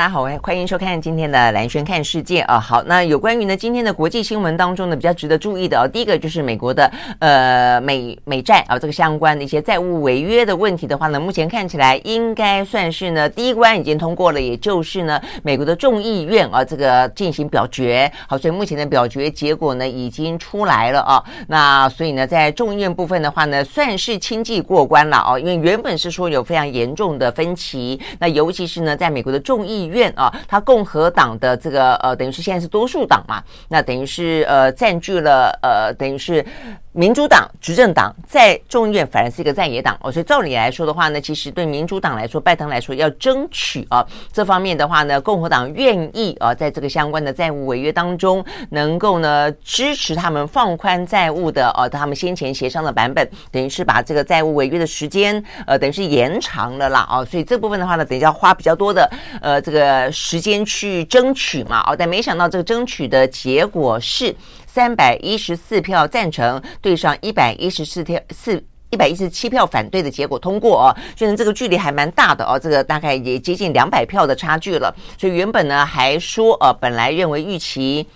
[0.00, 2.58] 大家好，欢迎收看今天的蓝轩看世界啊。
[2.58, 18.10] 好，那有关于呢今天的国际新闻当中呢比较值得注意的啊，第一个就是美国的呃美美债啊这个相关的一些债务违约的问题的话呢，目前看起来应该算是呢第一关已经通过了，也就是呢美国的众议院啊这个进行表决。
[18.26, 21.22] 好，所以目前的表决结果呢已经出来了啊。
[21.46, 36.44] 那所以呢在众议院部分的话呢算是轻骑过关了啊，因为原本是说有非常严重的分歧，那尤其是呢在美国的众议院啊，他共和党的这个呃，等于是现在是多数党嘛，那等于是呃占据了呃，等于是。
[36.92, 59.08] 民主党执政党在众议院反而是一个在野党哦，所以照理来说的话呢，其实对民主党来说，拜登来说要争取啊这方面的话呢，共和党愿意啊在这个相关的债务违约当中，能够呢支持他们放宽债务的呃、啊，他们先前协商的版本，等于是把这个债务违约的时间呃等于是延长了啦啊，所以这部分的话呢，等一下花比较多的
[59.40, 59.79] 呃这个
[60.12, 64.34] 时间去争取嘛哦，但没想到这个争取的结果是。
[64.72, 74.94] 三百一十四票赞成，对上一百一十四票四一百一十七票反对的结果通过哦，虽然这个距离还蛮大的哦，这个大概也接近两百票的差距了。
[75.18, 78.06] 所以原本呢还说呃，本来认为预期。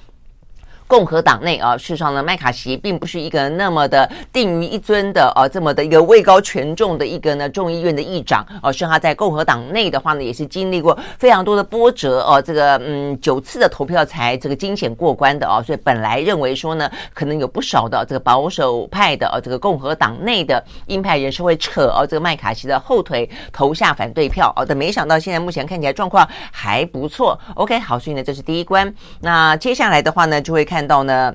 [0.87, 27.39] 共和党内啊，事实上呢，麦卡锡并不是一个那么的定于一尊的啊，这么的一个位高权重的一个呢众议院的议长啊，是他在共和党内的话呢，也是经历过非常多的波折哦，这个嗯九次的投票才这个惊险过关的啊，所以本来认为说呢，可能有不少的这个保守派的啊，这个共和党内的鹰派人士会扯啊这个麦卡锡的后腿投下反对票啊，但没想到现在目前看起来状况还不错。
[27.55, 30.74] OK，好，所以呢这是第一关，那接下来的话呢就会看。
[30.75, 31.33] 看到呢，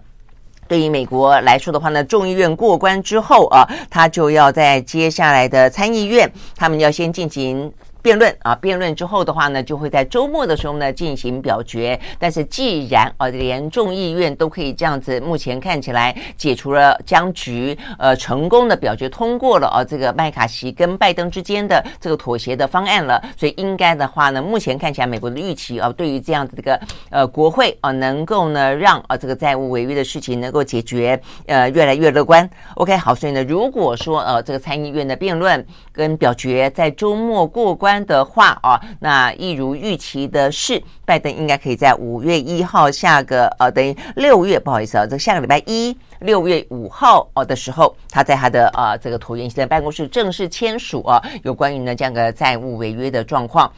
[0.68, 7.72] 对于美国来说的话呢，众议院过关之后啊，他就要在接下来的参议院，他们要先进行。
[8.02, 12.00] 辩论啊，辩论之后的话呢，就会在周末的时候呢进行表决。
[12.18, 23.22] 但是既然啊，连众议院都可以这样子，目前看起来解除了僵局，呃，成功的表决通过了啊，这个麦卡锡跟拜登之间的这个妥协的方案了。
[23.38, 26.80] 所以应该的话呢，目前看起来美国的预期啊，对于这样子这个
[27.10, 32.50] 呃国会啊，能够呢让啊这个债务违约的事情能够解决，呃，越来越乐观。
[32.76, 35.66] OK，好，所以呢，如果说呃这个参议院的辩论
[36.00, 38.00] 跟表决在周末过关。
[38.06, 53.70] 的话啊，那一如预期的是，拜登应该可以在五月一号下个呃，等于六月不好意思啊，这下个礼拜一六月五号哦的时候，他在他的啊这个椭圆形的办公室正式签署啊，有关于呢这样的债务违约的状况。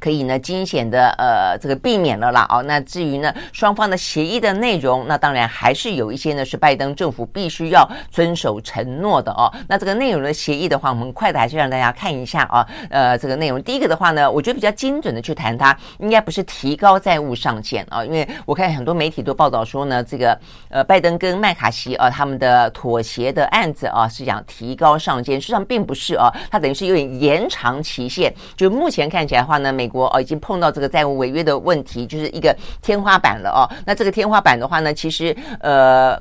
[0.00, 2.62] 可以呢，惊险的呃，这个避免了啦哦。
[2.62, 9.52] 那至于呢，双方的协议的内容，那当然还是有一些呢，是拜登政府必须要遵守承诺的哦。
[9.68, 12.66] 那这个内容的协议的话，我们快的还是让大家看一下啊。
[12.88, 20.38] 呃，这个内容第一个的话呢，我觉得比较精准的去谈它，应该不是提高债务上限啊，因为我看很多媒体都报道说呢，这个
[20.70, 28.32] 呃，拜登跟麦卡锡啊他们的妥协的案子啊是想提高上限，实际上并不是啊，它等于是有点延长期限。
[28.56, 33.66] 就目前看起来的话呢，美国哦，已经碰到这个债务违约的问题，就是一个天花板了哦。
[33.84, 36.16] 那这个天花板的话呢，其实呃。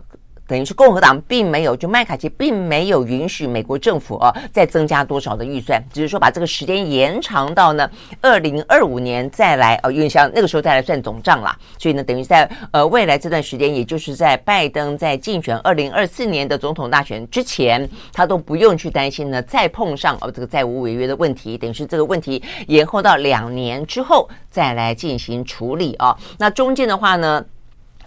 [0.49, 7.87] 等于是共和党并没有，就麦卡锡并没有允许美国政府啊再增加多少的预算，只是说把这个时间延长到呢
[8.19, 11.55] 二零二五年再来哦，因为像那个时候再来算总账啦。
[11.77, 26.17] 所以呢，等于在呃未来这段时间，也就是在拜登在竞选二零二四年的总统大选之前，他都不用去担心呢再碰上哦这个债务违约的问题，等于是这个问题延后到两年之后再来进行处理啊。
[26.39, 27.45] 那中间的话呢？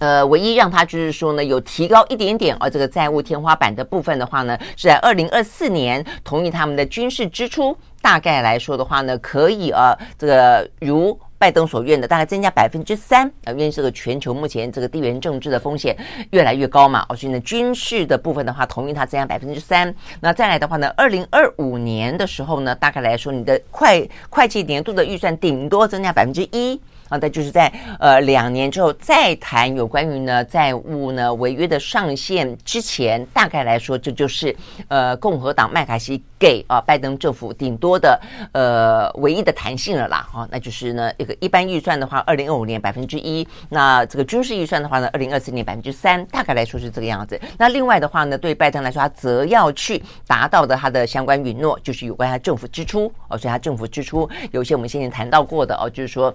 [0.02, 11.16] 呃，唯一让他就是说呢，有提高一点点而，这个债务天花板的部分的话呢，是在二零二四年同意他们的军事支出，大概来说的话呢，可以呃，这个如。
[11.42, 15.96] 拜登所愿的，大概增加百分之三啊，因为这个全球目前这个地缘政治的风险
[16.30, 19.92] 越来越高嘛，哦所以呢，军事的部分的话，同意它增加百分之三。
[20.20, 26.80] 那再来的话呢，二零二五年的时候呢，大概来说，你的会会计年度的预算顶多增加百分之一。
[27.08, 34.56] 啊，那就是在呃两年之后再谈有关于呢债务呢违约的上限之前，大概来说，这就是
[34.88, 38.18] 呃共和党麦卡锡给啊拜登政府顶多的
[38.52, 40.26] 呃唯一的弹性了啦。
[40.32, 47.40] 啊，那就是呢一个一般预算的话，二零二五年百分之一，那这个军事预算的话呢，二零二四年百分之三，大概来说是这个样子。
[47.58, 56.34] 那另外的话呢，对拜登来说，他则要去达到的他的相关允诺，就是有关他政府支出哦，所以他政府支出有一些我们先前谈到过的哦，就是说。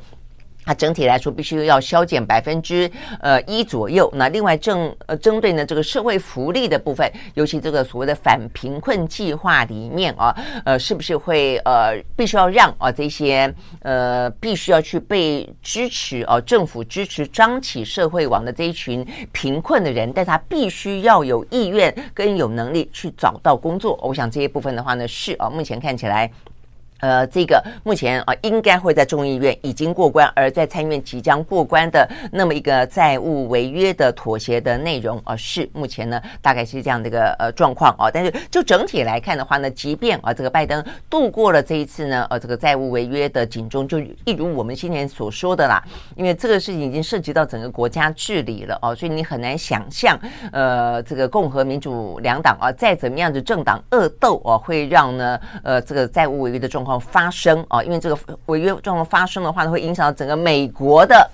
[0.67, 2.91] 它整体来说必须要削减百分之
[3.21, 4.11] 呃一左右。
[4.13, 10.35] 那另外正呃针对呢这个社会福利的部分，尤其这个所谓的反贫困计划里面啊，
[10.65, 23.97] 呃是不是会呃必须要让啊这些呃必须要去被支持啊政府支持张起社会网的这一群贫困的人，但他必须要有意愿跟有能力去找到工作。
[24.03, 26.29] 我想这些部分的话呢是啊目前看起来。
[26.99, 38.09] 呃，这个目前啊，应该会在众议院已经过关，而在参议院即将过关的那么一个债务违约的妥协的内容啊，是目前呢大概是这样的一个呃状况啊。
[38.11, 45.83] 但是就整体来看的话呢，即便啊这个拜登度过了这一次呢呃这个债务违约的警钟，就一如我们先前所说的啦，
[46.15, 50.19] 因为这个事情已经涉及到整个国家治理了哦，所以你很难想象
[50.51, 56.97] 呃这个共和民主两党啊再怎么样的政党恶斗啊，会让呢呃这个债务违约的状况。
[56.99, 58.17] 发生啊，因为这个
[58.47, 61.29] 违约状况发生的话呢，会影响到整个美国的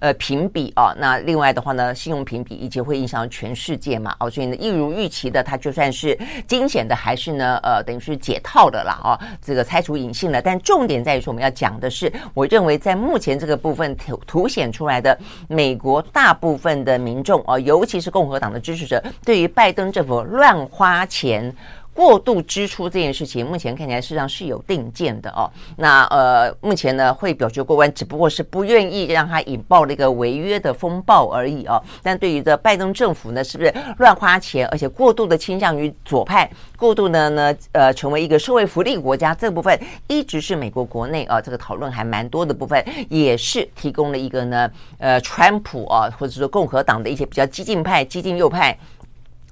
[0.00, 0.92] 呃评比啊。
[0.98, 4.14] 那另外的话呢，信用评比以及会影响到全世界嘛。
[4.18, 9.00] 哦，所以呢，一如预期的，它就算是惊险的，还是呢呃等于是解套的啦。
[9.04, 10.42] 哦，这个拆除隐性了。
[10.42, 15.16] 但重点在于说，我们要讲的是，我认为在目前这个部分凸凸显出来的，
[15.48, 21.54] 美国大部分的民众啊，尤其是共和党的支持者，对于拜登政府乱花钱。
[21.94, 25.48] 过度支出这件事情，目前看起来事实上是有定见的哦。
[25.76, 31.80] 那呃，目前呢会表决过关，只不过是不愿意让它引爆了一个违约的风暴而已哦。
[32.02, 44.68] 但对于这拜登政府呢，是不是乱花钱，而且过度的倾向于左派，过度的呢呃成为一个社会福利国家，这部分一直是美国国内啊这个讨论还蛮多的部分，也是提供了一个呢
[44.98, 48.76] 呃川普啊或者说共和党的一些比较激进派、激进右派。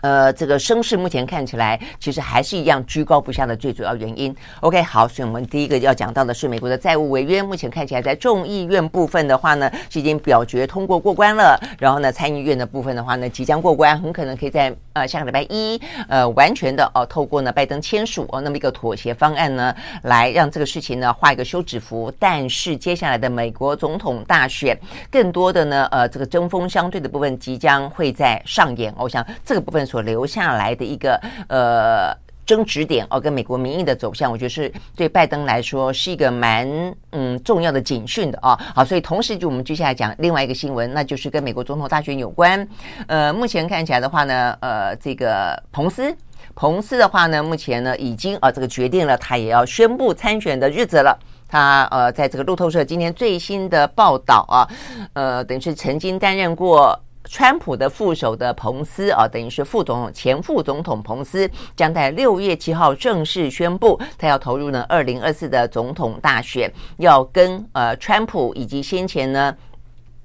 [0.02, 4.34] 呃，这个声势目前看起来其实还是一样居高不下的最主要原因。
[4.60, 11.56] OK，好，所以我们第一个要讲到的是美国的债务违约，目前看起来在众议院部分的话呢，是已经表决通过过关了。
[11.78, 19.72] 然后呢，参议院的部分的话呢，即将过关，很可能可以在呃下个礼拜一呃完全的哦、透过呢拜登签署哦那么一个妥协方案呢，
[20.02, 22.12] 来让这个事情呢画一个休止符。
[22.19, 24.76] 但是接下来的美国总统大选，
[25.12, 28.93] 更多的呢呃这个针锋相对的部分即将会在上演。
[28.99, 29.87] 我想这个部分。
[29.93, 32.17] 所留下来的一个呃
[32.47, 36.67] 争执点哦，跟美国民意的走向，我觉得是对拜登来说是一个蛮
[37.11, 38.59] 嗯重要的警讯的啊。
[38.75, 42.67] 好，所以同时就我们接下来讲另外一个新闻，那就是跟美国总统大选有关。
[43.06, 46.17] 呃，目前看起来的话呢，呃，这个彭斯，
[46.55, 51.15] 彭斯的话呢，目前呢已经啊这个决定了，他也要宣布参选的日子了。
[51.47, 54.67] 他呃，在这个路透社今天最新的报道啊，
[55.12, 56.99] 呃，等于是曾经担任过。
[57.25, 69.57] 川普的副手的彭斯啊，等于是副总统，前副总统彭斯将在六月七号正式宣布，他要投入呢二零二四的总统大选，要跟呃川普以及先前呢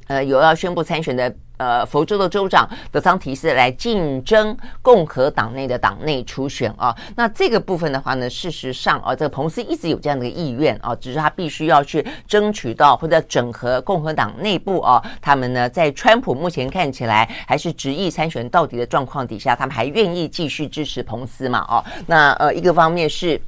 [0.08, 1.34] 呃有要宣布参选的。
[1.58, 6.96] 呃，佛州的州长德桑提斯来竞争共和党内的党内初选啊。
[7.16, 21.66] 那这个部分的话呢，事实上啊，这个彭斯一直有这样的意愿啊，只是他必须要去争取到或者整合共和党内部啊，他们呢在川普目前看起来还是执意参选到底的状况底下，他们还愿意继续支持彭斯嘛？
[21.68, 23.42] 哦，那呃，一个方面是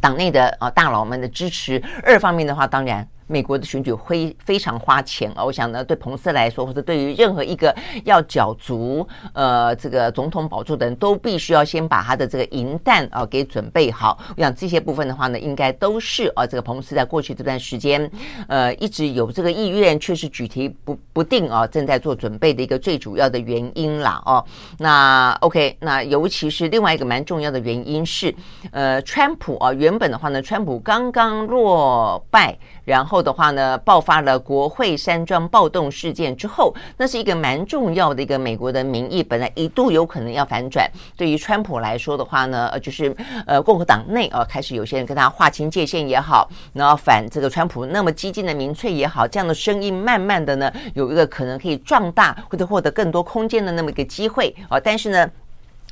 [0.00, 3.08] 党内的啊大佬们的支持，二方面的话，当然。
[3.26, 5.44] 美国的选举会非常花钱啊！
[5.44, 14.18] 我想呢，对彭斯来说，或者对于任何一个要角逐呃这个总统宝座的人都必须要先把他的这个银弹啊给准备好。
[14.36, 18.08] 我想这些部分的话呢，应该都是啊这个彭斯在过去这段时间
[18.48, 24.44] 呃一直有这个意愿，却是举棋不不定啊，正在做准备的一个最主要的原因啦哦。
[24.78, 28.34] 那 OK，那尤其是另外一个蛮重要的原因是，
[28.70, 32.56] 呃，川普啊原本的话呢，川普刚刚落败。
[32.86, 40.88] 然后的话呢，爆发了国会山庄暴动事件之后，那是一个蛮重要的一个美国的民意，本来一度有可能要反转。
[41.16, 43.14] 对于川普来说的话呢，呃，就是
[43.44, 55.28] 呃共和党内啊、开始有些人跟他划清界限也好，然后反这个川普那么激进的民粹也好，这样的声音慢慢的呢，有一个可能可以壮大或者获得更多空间的那么一个机会啊、但是呢。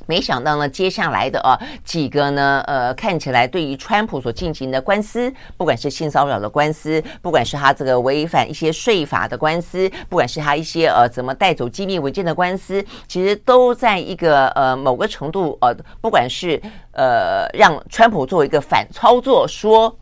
[0.07, 19.97] 没想到呢，接下来的啊几个呢，呃，看起来对于川普所进行的官司，不管是性骚扰的官司，不管是他这个违反一些税法的官司，不管是他一些呃怎么带走机密文件的官司，其实都在一个呃某个程度呃，不管是呃让川普做一个反操作，说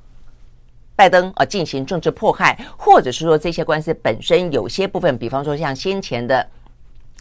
[0.95, 6.45] 拜登啊进行政治迫害，或者是说这些官司本身有些部分，比方说像先前的。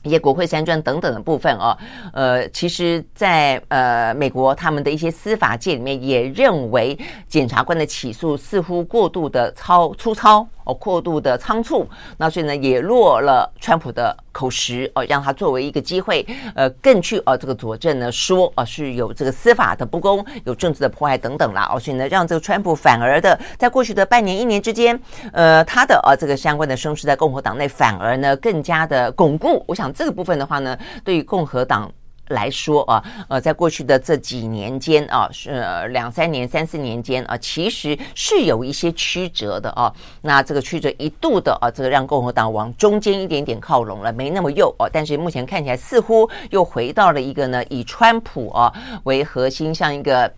[0.02, 1.76] 一些国会山庄等等的部分哦，
[2.12, 10.46] 呃，其实在，呃美国他们的一些司法界里面也认为，检察官的起诉似乎过度的超粗糙。
[10.64, 21.70] 哦，过度的仓促，那所以呢，也落了川普的口实哦，让他作为一个机会，呃，更去哦这个佐证呢，说哦是有这个司法的不公，有政治的迫害等等啦。
[21.72, 24.98] 哦，所以呢，让这个川普反而的在过去的半年一年之间，
[25.32, 29.64] 呃，他的呃这个相关的声势在共和党内反而呢更加的巩固。
[29.66, 31.90] 我想这个部分的话呢，对于共和党。
[32.32, 39.92] 来说啊，呃，在过去的这几年间啊，是两三年、三四年间啊，其实是有一些曲折的啊。
[40.20, 44.88] 那这个曲折一度的啊，这个让共和党往中间一点点靠拢了，没那么右哦。
[44.92, 48.72] 但是目前看起来似乎又回到了一个呢，以川普啊
[49.04, 50.32] 为核心，像一个。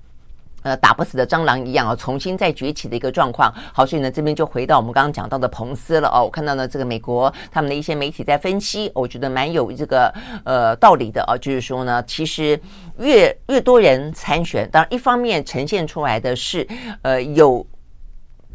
[0.65, 3.53] 呃，打不死的蟑螂一样啊，重新再崛起的一个状况。
[3.73, 6.25] 好，所以呢，这边就回到我们刚刚讲到的彭斯了哦。
[6.25, 10.13] 我看到呢，这个美国他们的一些媒体在分析，我觉得蛮有这个
[10.45, 12.59] 呃道理的啊，就是说呢，其实
[12.99, 16.67] 越越多人参选，当然一方面呈现出来的是
[17.03, 17.67] 呃有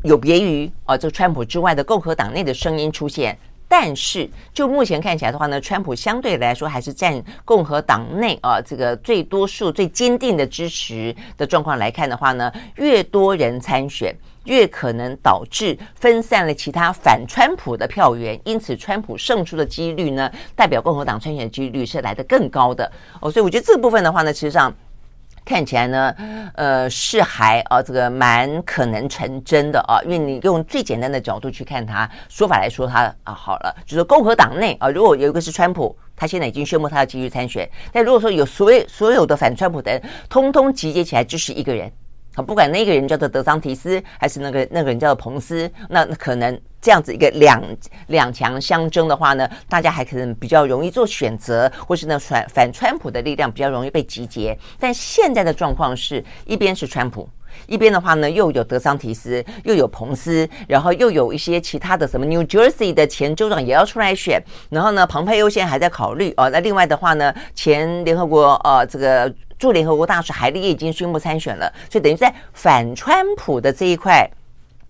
[0.03, 3.37] 有别于啊这个川普之外的共和党内的声音出现。
[3.71, 14.13] 但是，就目前看起来的话呢，川普相对来说还是占共和党内啊这个最多数、最坚定的支持的状况来看的话呢，越多人参选，
[14.45, 23.29] 越可能导致分散了其他反川普的票源，因此川普胜出的几率呢，代表共和党参选的几率是来得更高的哦。
[23.29, 24.73] 所以我觉得这部分的话呢，其实上。
[25.49, 26.15] 看起来呢，
[26.53, 41.91] 呃，是还啊，这个蛮可能成真的啊，因为你用最简单的角度去看他说法来说，他啊好了，就是共和党内啊，如果有一个是川普，他现在已经宣布他要继续参选，但如果说有所有所有的反川普的人，通通集结起来，就是一个人。
[42.45, 47.61] 不管那个人叫做德桑提斯，还是那个那个人叫做彭斯，那可能这样子一个两
[48.07, 54.57] 两强相争的话呢，大家还可能比较容易做选择，或是呢反反川普的力量比较容易被集结。
[54.79, 57.27] 但现在的状况是一边是川普，
[57.67, 66.49] 一边的话呢又有德桑提斯，又有彭斯，然后又有一些其他的什么 New Jersey 的前州长也要出来选，然后呢庞佩优现在还在考虑哦。
[66.49, 69.33] 那另外的话呢，前联合国呃这个。
[69.59, 74.27] 驻联合国大使海利也已经宣布参选了，所以等于在反川普的这一块，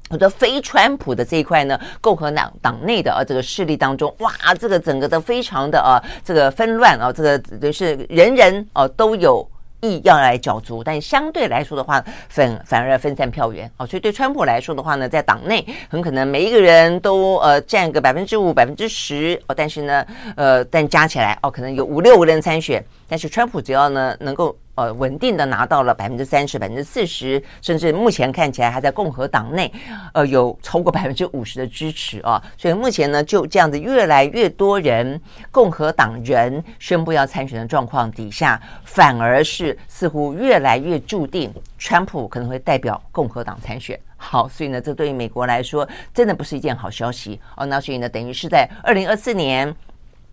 [0.10, 9.46] 或者非川普的这一块呢，共和党党内的啊这个势力当中，哇，这个整个的非常的啊这个纷乱啊，这个就是人人啊都有。
[9.82, 20.06] 意要来缴足，但相对来说的话，反反而分散票源哦，所以对川普来说的话呢，在党内很可能每一个人都呃占个百分之五、百分之十哦，但是呢，
[20.36, 24.56] 呃，但加起来哦，可能有五六个人参选，但是川普只要呢能够。
[24.80, 29.70] 呃，稳定的拿到了百分之三十、百分之四十，甚至目前看起来还在共和党内，
[30.14, 32.42] 呃，有超过百分之五十的支持啊。
[32.58, 35.20] 所以目前呢，就这样子越来越多人
[35.52, 44.00] 共和党人宣布要参选的状况底下，反而是似乎越来越注定川普可能会代表共和党参选。
[44.16, 47.66] 好，所以呢，这对于美国来说真的不是一件好消息哦。
[47.66, 49.76] 那所以呢，等于是在二零二四年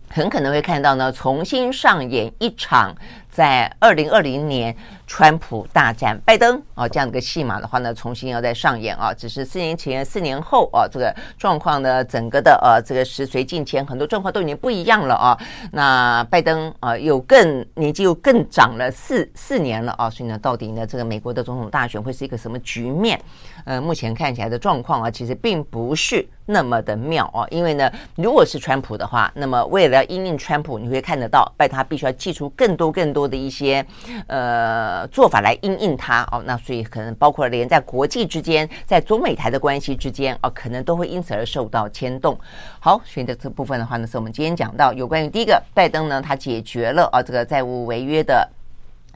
[0.09, 2.95] 很可能会看到呢，重新上演一场。
[3.37, 4.75] 在二零二零年，
[5.05, 9.13] 川普大战拜登啊，这样的一个戏码的话呢，重新要再上演啊。
[9.13, 15.37] 只是四年前、四年后啊，这个状况呢，整个的呃，这个时随境迁，很多状况都已经不一样了啊。
[15.71, 23.21] 那拜登啊，又更年纪又更长了四四年了啊，所以呢，到底呢，这个美国的总统大选会是一个什么局面？
[23.65, 27.45] 呃，目前看起来的状况啊，其实并不是那么的妙啊。
[27.51, 33.26] 因为呢，如果是川普的话，那么为了要因应川普，你会看得到，拜他必须要祭出更多更多。
[33.27, 33.85] 的一些
[34.27, 42.37] 呃做法来应应他哦，那所以可能包括连在国际之间，在中美台的关系之间哦，可能都会因此而受到牵动。
[42.79, 48.47] 好，所以这这部分的话呢，是我们今天讲到有关于第一个拜登呢，他解决了啊这个债务违约的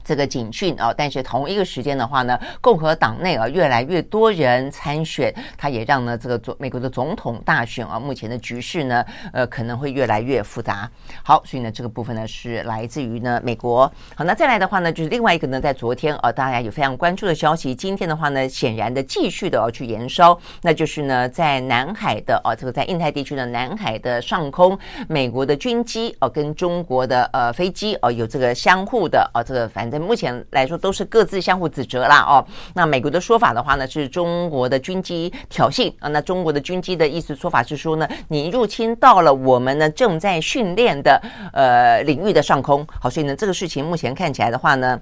[0.04, 10.90] 这个警讯啊，但是同一个时间的话呢，共和党内啊越来越多人参选，他也让呢这个总美国的总统大选啊，目前的局势呢，呃可能会越来越复杂。
[11.22, 13.90] 好，所以呢这个部分呢是来自于呢美国。
[14.16, 29.91] 好，那再来的话呢，就是另外一个呢，在昨天啊，大家有非常关注的消息，今天的话呢，显然的继续的要去延烧，那就是呢在南海的啊，这个在印太地区的南海的上空，美国的军机啊跟中国的呃飞机啊有这个相互的啊这个反。
[29.92, 32.44] 在目前来说，都是各自相互指责啦哦。
[32.74, 36.08] 那美国的说法的话呢，是中国的军机挑衅啊。
[36.08, 41.22] 那中国的军机的意思说法是说呢，你入侵到了我们呢正在训练的
[41.52, 42.84] 呃领域的上空。
[43.00, 44.98] 好，所以呢，这个事情目前看起来的话呢。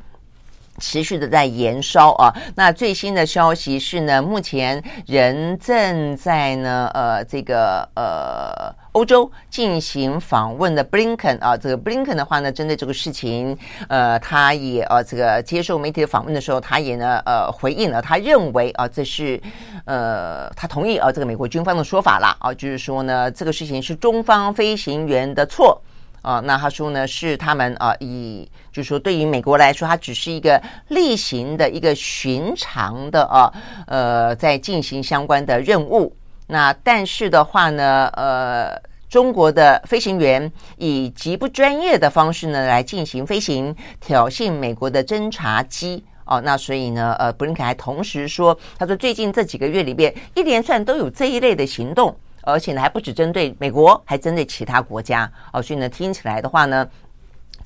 [0.81, 13.57] 持续的在延烧啊，那最新的消息是呢，目前人正在呢，呃，这个呃欧洲进行访问的布林肯啊，这个布林肯的话呢，针对这个事情，
[13.89, 19.41] 呃，他也呃这个接受媒体的访问的时候，他也呢，呃，回应了，他认为啊，这是
[19.85, 22.35] 呃，他同意啊，这个美国军方的说法啦。
[22.41, 25.81] 啊，就是说呢，这个事情是中方飞行员的错。
[26.23, 33.53] 啊，那他说呢，是他们啊，以就是说，对于美国来说，它只是一个例行的一个寻常的啊，
[33.87, 36.15] 呃，在进行相关的任务。
[36.47, 38.77] 那但是的话呢，呃，
[39.09, 46.05] 中国的飞行员以极不专业的方式呢来进行飞行，挑衅美国的侦察机。
[46.27, 52.15] 哦，那所以呢，呃，布林肯还同时说，他说最近这几个月里边，一连串都有这一类的行动。
[52.43, 55.61] 而且呢，还不止针对美国，还针对其他国家哦。
[55.63, 56.89] 所以呢，听起来的话呢。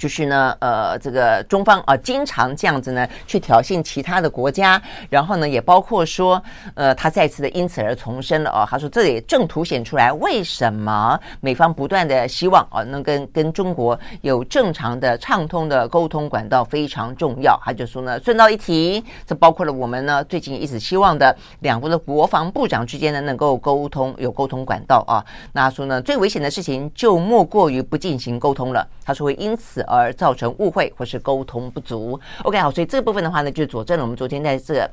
[0.04, 6.42] 就是呢，呃，这个中方啊，经常这样子呢，去挑衅其他的国家，然后呢，也包括说，
[6.74, 17.58] 呃，他再次的因此而重申了哦，他说这也正凸显出来为什么美方不断的希望啊，能跟跟中国有正常的畅通的沟通管道非常重要。
[17.64, 25.24] 他就说呢，顺道一提，这包括了我们呢最近一直希望的两国的国防部长之间呢能够沟通，有沟通管道啊。
[25.54, 28.86] 那说呢，最危险的事情就莫过于不进行沟通了。
[29.02, 29.82] 他说会因此。
[29.94, 32.18] 而造成误会或是沟通不足。
[32.42, 34.90] OK，好，所以这个部分的话呢，就佐证了我们昨天在这个。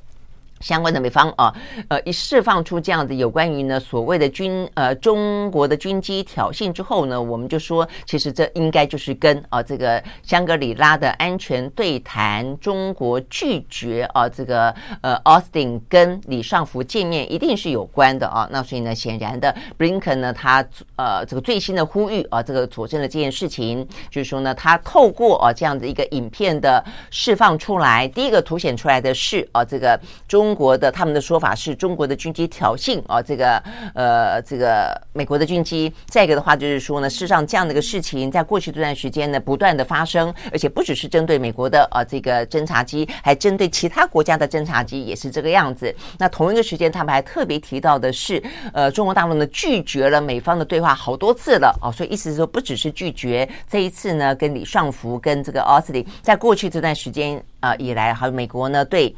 [0.61, 1.53] 相关的美方啊，
[1.87, 18.47] 呃，一释放出这样子有关于呢所谓的军呃中国的军机挑衅之后呢，我们就说，其实这应该就是跟啊这个香格里拉的安全对谈，中国拒绝啊这个呃奥斯汀跟李尚福见面，一定是有关的啊。
[18.51, 20.63] 那所以呢，显然的，布林肯呢他
[20.95, 30.50] 呃这个最新的呼吁啊，这个佐证了这件事情，就是说呢，他透过啊这样的一个影片的释放出来，第一个凸显出来的是啊这个中。
[30.51, 33.63] 中国的他们的说法是中国的军机挑衅啊，这个
[33.95, 35.89] 呃，这个美国的军机。
[36.07, 45.95] 再一个的话就是说呢，事实上这样的一个事情，在过去这段时间呢，不断的发生，而且不只是针对美国的啊这个侦察机，还针对其他国家的侦察机也是这个样子。
[46.19, 59.15] 那同一个时间，他们还特别提到的是，呃，中国大陆呢拒绝了美方的对话好多次了啊，所以意思是说，不只是拒绝这一次呢，跟李尚福跟这个奥斯汀，在过去这段时间啊以来，还有美国呢对。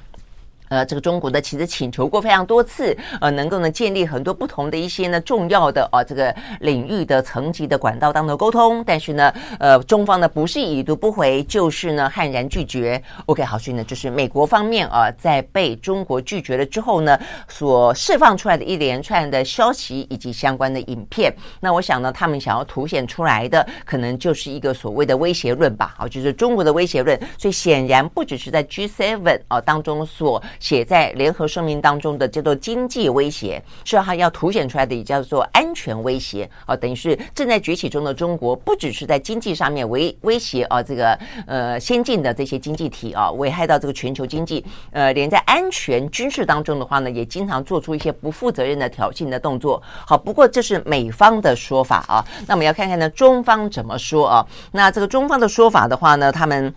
[0.74, 13.00] 呃，这个中国呢其实请求过非常多次，呃，能够呢建立很多不同的一些呢重要的啊这个领域的层级的管道当中沟通，但是呢，呃，中方呢不是已读不回，就是呢悍然拒绝。
[13.28, 27.20] OK，好，所以呢就是美国方面啊，在被中国拒绝了之后呢，所释放出来的一连串的消息以及相关的影片，那我想呢，他们想要凸显出来的，可能就是一个所谓的威胁论吧，啊，就是中国的威胁论。
[27.38, 30.42] 所以显然不只是在 G7 啊当中所。
[30.64, 49.84] 写在联合声明当中的叫做经济威胁，是它要凸显出来的，也叫做安全威胁啊，等于是正在崛起中的中国，不只是在经济上面威威胁啊，这个呃先进的这些经济体啊，危害到这个全球经济，呃，连在安全军事当中的话呢，也经常做出一些不负责任的挑衅的动作。
[50.08, 54.48] 好，不过这是美方的说法啊，那我们要看看呢，中方怎么说啊？
[54.72, 56.74] 那这个中方的说法的话呢，他们。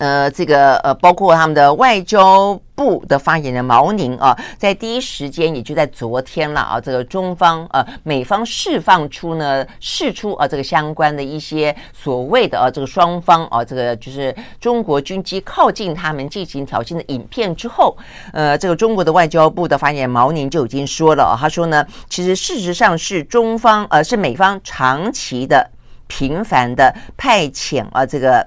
[0.00, 17.96] 呃，这个呃，包括他们的外交部的发言人毛宁啊，在第一时间，也就在昨天了啊，这个中方呃，美方释放出呢，释出啊，这个相关的一些所谓的啊，这个双方啊，这个就是中国军机靠近他们进行挑衅的影片之后，
[18.32, 25.68] 呃，这个中国的外交部的发言人毛宁就已经说了啊，他说呢，其实事实上是中方呃，是美方长期的
[26.06, 28.46] 频繁的派遣啊，这个。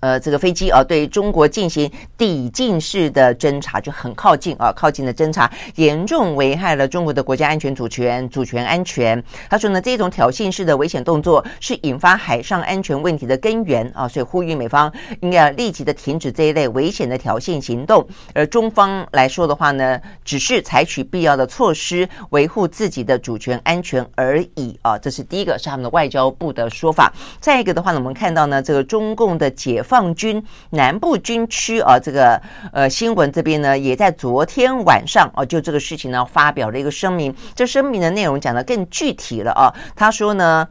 [0.00, 9.22] 呃，这个飞机啊，对中国进行抵近式的侦查，就很靠近啊，靠近的侦查，严重危害了中国的国家安全主权、主权安全。
[9.48, 18.06] 他说呢，这种挑衅式的危险动作是引发海上安全问题的根源啊，所以呼吁美方应该立即的停止这一类危险的挑衅行动。
[18.34, 24.96] 而中方来说的话呢，只是采取必要的措施，维护自己的主权安全而已啊。
[24.98, 27.12] 这是第一个，是他们的外交部的说法。
[27.38, 32.40] 再一个的话呢，我们看到呢，这个中共的解放军南部军区啊，这个
[32.72, 37.34] 呃新闻这边呢，也在昨天晚上啊，就这个事情呢，发表了一个声明。
[37.56, 40.64] 这声明的内容讲的更具体了啊，他说呢。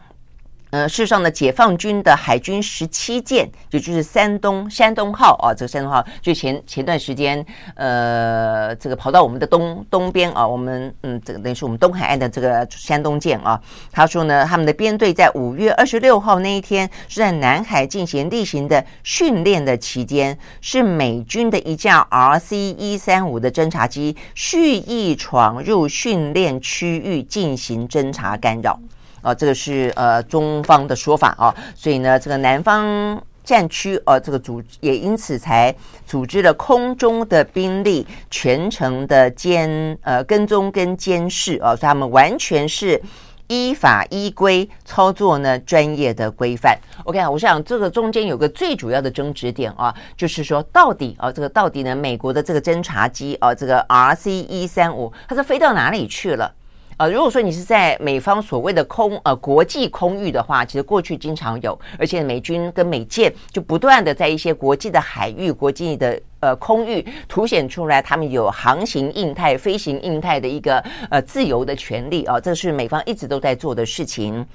[0.71, 13.59] 呃，事实上呢，解放军的海军十七舰，也就是山东山东号啊，这个山东号就前前段时间，呃，这个跑到我们的东东边啊，我们嗯，这个等于是我们东海岸的这个山东舰啊。
[13.91, 28.79] 他说呢，他们的编队在五月二十六号那一天是在南海进行例行的训练的期间，是美军的一架 RC 一三五的侦察机蓄意闯入训练区域进行侦察干扰。
[29.21, 35.73] 啊，这个是呃中方的说法啊，所以呢，这个南方战区呃，这个组也因此才
[36.05, 43.01] 组织了空中的兵力，全程的监呃跟踪跟监视啊，所以他们完全是
[43.47, 46.77] 依法依规操作呢，专业的规范。
[47.05, 56.53] OK 啊，我想这个中间有个最主要的争执点啊，就是说到底啊，这个到底呢，美国的这个侦察机啊，这个 RC 一三五，它是飞到哪里去了？
[56.99, 74.45] 呃，如果说你是在美方所谓的空呃国际空域的话，其实过去经常有，而且美军跟美舰就不断的在一些国际的海域、国际的呃空域凸显出来，他们有航行印太、飞行印太的一个呃自由的权利啊，这是美方一直都在做的事情。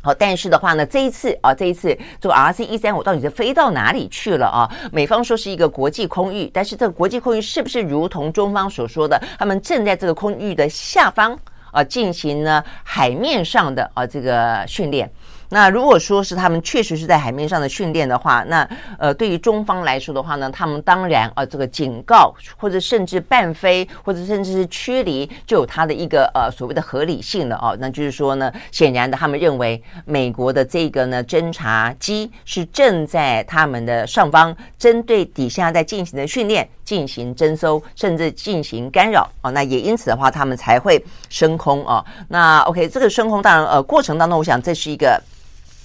[0.00, 4.66] 好，但是的话呢，这一次啊，这一次这个 RC 一三五到底是飞到哪里去了啊？
[4.90, 11.38] 美方说是一个国际空域，但是这个国际空域是不是如同中方所说的，他们正在这个空域的下方？
[11.72, 15.10] 啊，进行呢海面上的啊这个训练。
[15.48, 18.66] 那如果说是他们确实是在海面上的训练的话，那
[18.98, 27.76] 呃，对于中方来说的话呢，他们当然啊，这个警告或者甚至半飞或者甚至是驱离，就有它的一个呃所谓的合理性了哦。
[27.78, 39.50] 那就是说呢，显然的，他们认为美国的这个呢侦察机是正在他们的上方，针对底下在进行的训练进行征收，甚至进行干扰哦。
[39.52, 42.04] 那也因此的话，他们才会升空哦。
[42.28, 45.18] 那 OK，这个升空当然呃过程当中，我想这是一个。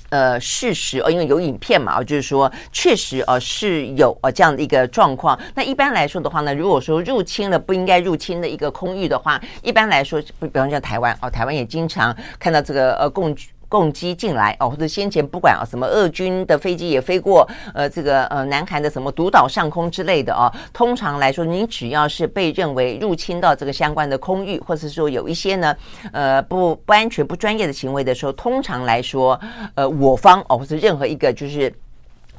[0.10, 5.38] 呃，事实哦，因为有影片嘛，就是说确实呃是有呃这样的一个状况。
[5.54, 13.36] 那一般来说的话呢，如果说入侵了不应该入侵的一个空域的话，一般来说，比方像台湾哦，台湾也经常看到这个呃共。
[13.70, 20.52] 攻击进来哦，或者先前不管啊，什么俄军的飞机也飞过，呃，这个呃南韩的什么独岛上空之类的哦。
[20.72, 25.76] 通常来说，你只要是被认为入侵到这个相关的空域，或者是说有一些呢，
[26.14, 29.40] 呃不不安全、不专业的行为的时候，通常来说，
[29.76, 31.74] 呃我方哦，或者任何一个就是。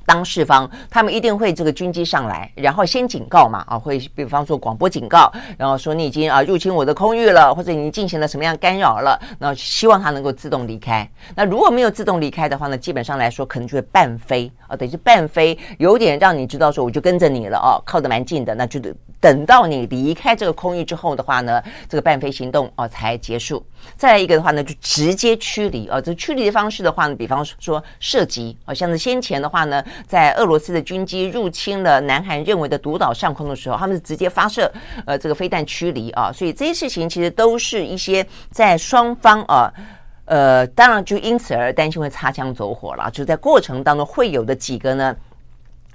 [0.09, 11.07] 当事方他们一定会这个军机上来，然后先警告嘛啊，会比方说广播警告，然后说你已经啊入侵我的空域了，或者你进行了什么样干扰了，那希望他能够自动离开。
[11.35, 18.95] 那如果没有自动离开的话呢，基本上来说可能就会半飞啊，等于是半飞，有点让你知道说我就跟着你了哦，靠得蛮近的，那就得。
[19.21, 23.65] 等到你离开这个空域之后的话呢，这个伴飞行动哦才结束。
[23.97, 26.01] 再来一个的话呢，就直接驱离啊。
[26.01, 34.71] 这驱离的方式的话呢，比方说射击啊，像是先前的话呢，在俄罗斯的军机入侵了南韩认为的独岛上空的时候，他们是直接发射
[35.05, 36.31] 呃这个飞弹驱离啊。
[36.33, 39.73] 所以这些事情其实都是一些在双方啊
[40.27, 45.17] 呃，当然就因此而担心会擦枪走火了，就在过程当中会有的几个呢。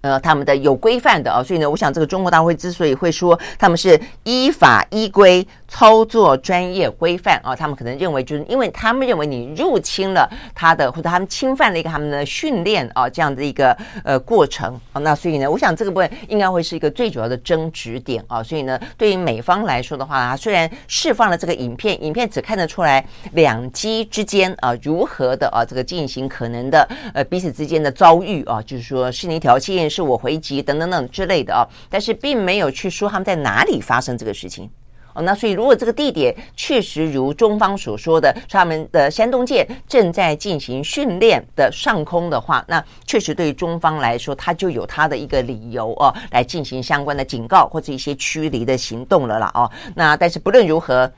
[0.04, 29.93] 呃，他们的有规范的啊，所以呢，我想这个中国大会之所以会说他们是依法依规操作专业规范啊，他们可能认为就是因为他们认为你入侵了他的或者他们侵犯了一个他们的训练啊这样的一个呃过程啊，那所以呢，我想这个部分应该会是一个最主要的争执点啊，所以呢，对于美方来说的话，他虽然释放了这个影片，影片只看得出来两机之间啊如何的啊这个进行可能的呃彼此之间的遭遇啊，就是说是你挑衅。
[29.94, 34.68] 是我回击等等等之类的啊，但是并没有去说他们在哪里发生这个事情
[35.14, 35.22] 哦。
[35.22, 49.70] 那所以，如果这个地点确实如中方所说的，是他们的山东舰正在进行训练的上空的话，那确实对于中方来说，他就有他的一个理由哦，来进行相关的警告或者一些驱离的行动了啦哦。
[49.96, 51.12] 那但是不论如何，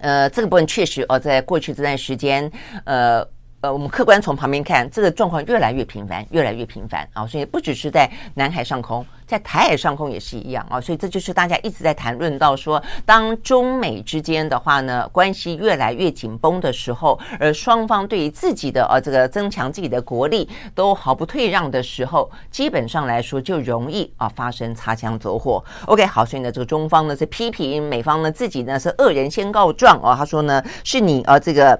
[0.00, 2.50] 呃，这个部分确实哦，在过去这段时间，
[2.84, 3.26] 呃。
[3.62, 7.26] 呃，我们客观从旁边看，这个状况越来越频繁，越来越频繁啊！
[7.26, 10.80] 所以不只是在南海上空，在台海上空也是一样啊！
[10.80, 25.62] 所以这就是大家一直在谈论到说，当中美之间的话呢，关系越来越紧绷的时候，而双方对于自己的呃这个增强自己的国力都毫不退让的时候，基本上来说就容易啊发生擦枪走火。
[25.84, 31.78] OK，好，所以呢，这个中方呢是批评美方呢自己呢是恶人先告状啊，他说呢是你啊这个。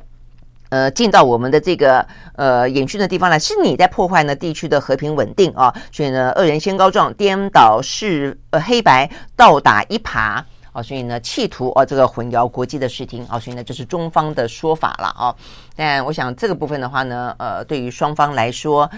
[0.70, 2.06] 呃，进到我们的这个
[2.36, 5.74] 呃演训的地方来，是你在破坏呢地区的和平稳定啊！
[5.92, 10.80] 所以呢，恶人先告状，颠倒是呃黑白，倒打一耙啊！
[10.82, 13.38] 所以呢，企图啊这个混淆国际的视听啊！
[13.38, 15.34] 所以呢，这是中方的说法了啊！
[15.74, 18.88] 但我想这个部分的话呢，呃，对于双方来说，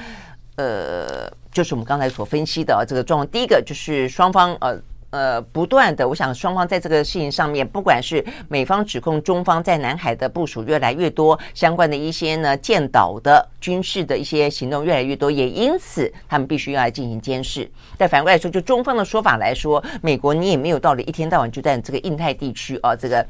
[0.57, 4.79] 呃，就是我们刚才所分析的啊这个状况，第一个就是双方呃。
[5.13, 17.71] 呃，不断的，我想双方在这个事情上面，不管是美方指控中方在南海的部署越来越多，相关的一些呢建岛的军事的一些行动越来越多，也因此他们必须要来进行监视。
[17.99, 23.25] 但反过来说，就中方的说法来说，美国你也没有道理一天到晚就在这个印太地区啊，这个。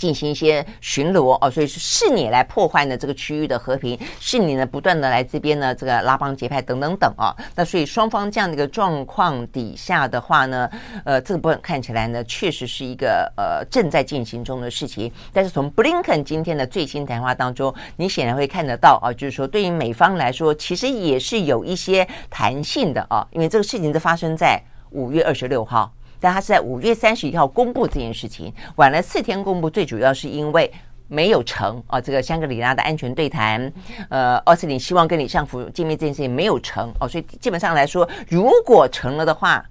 [0.00, 7.36] 进行一些巡逻哦，所以是是你来破坏呢这个区域的和平，是你呢不断的来这边呢这个拉帮结派等等等啊。
[7.54, 10.68] 那所以双方这样的一个状况底下的话呢，
[11.04, 15.12] 呃，这个部分看起来呢确实是一个呃正在进行中的事情。
[15.34, 24.58] 但是从布林肯今天的最新谈话当中，你显然会看得到啊，就是说对于美方来说，其实也是有一些弹性的啊，因为这个事情是发生在
[24.92, 25.92] 五月二十六号。
[26.20, 30.70] 但他是在五月三十一号公布这件事情，晚了四天公布，最主要是因为
[31.08, 33.72] 没有成啊，这个香格里拉的安全对谈，
[34.10, 39.64] 呃，奥斯汀希望跟李尚福见面这件事情没有成哦，所以基本上来说，如果成了的话，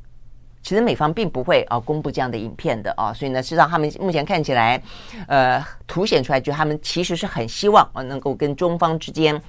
[0.62, 4.82] 其实美方并不会啊公布这样的影片的啊，所以呢，事实上他们目前看起来，
[5.28, 9.42] 呃，凸显出来就他们其实是很希望啊能够跟中方之间。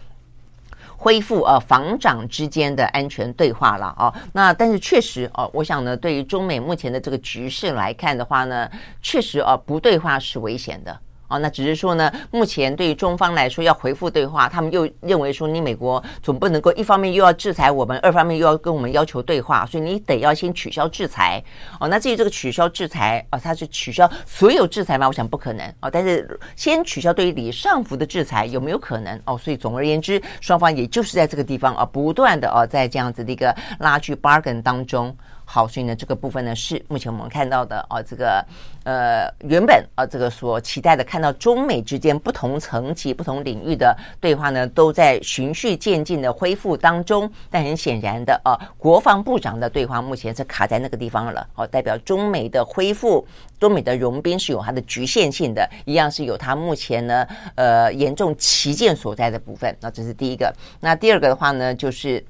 [1.02, 11.00] 恢复呃防长之间的安全对话了哦，那但是确实哦，我想呢，对于中美目前的这个局势来看的话呢，确实哦不对话是危险的。
[11.30, 21.42] 哦，那只是说呢，目前对于中方来说要回复对话，他们又认为说，你美国总不能够一方面又要制裁我们，二方面又要跟我们要求对话，所以你得要先取消制裁。
[21.78, 25.06] 哦，那至于这个取消制裁，哦，它是取消所有制裁吗？
[25.06, 25.66] 我想不可能。
[25.80, 29.18] 哦，但是先取消对于李尚福的制裁有没有可能？
[29.24, 35.16] 哦，所以总而言之，双方也就是在这个地方啊，不断的哦，在这样子的一个拉锯 bargain 当中。
[35.52, 38.46] 好，所以呢，这个部分呢是目前我们看到的啊，这个
[38.84, 47.28] 呃原本啊这个所期待的看到中美之间不同层级、不同领域的对话呢，都在循序渐进的恢复当中。
[47.50, 51.44] 但很显然的啊，国防部长的对话目前是卡在那个地方了。
[51.56, 53.26] 哦，代表中美的恢复、
[53.58, 59.76] 中美的融冰是有它的局限性的，一样是有它目前呢呃严重旗舰所在的部分。
[59.80, 60.54] 那这是第一个。
[60.78, 62.24] 那第二个的话呢，就是。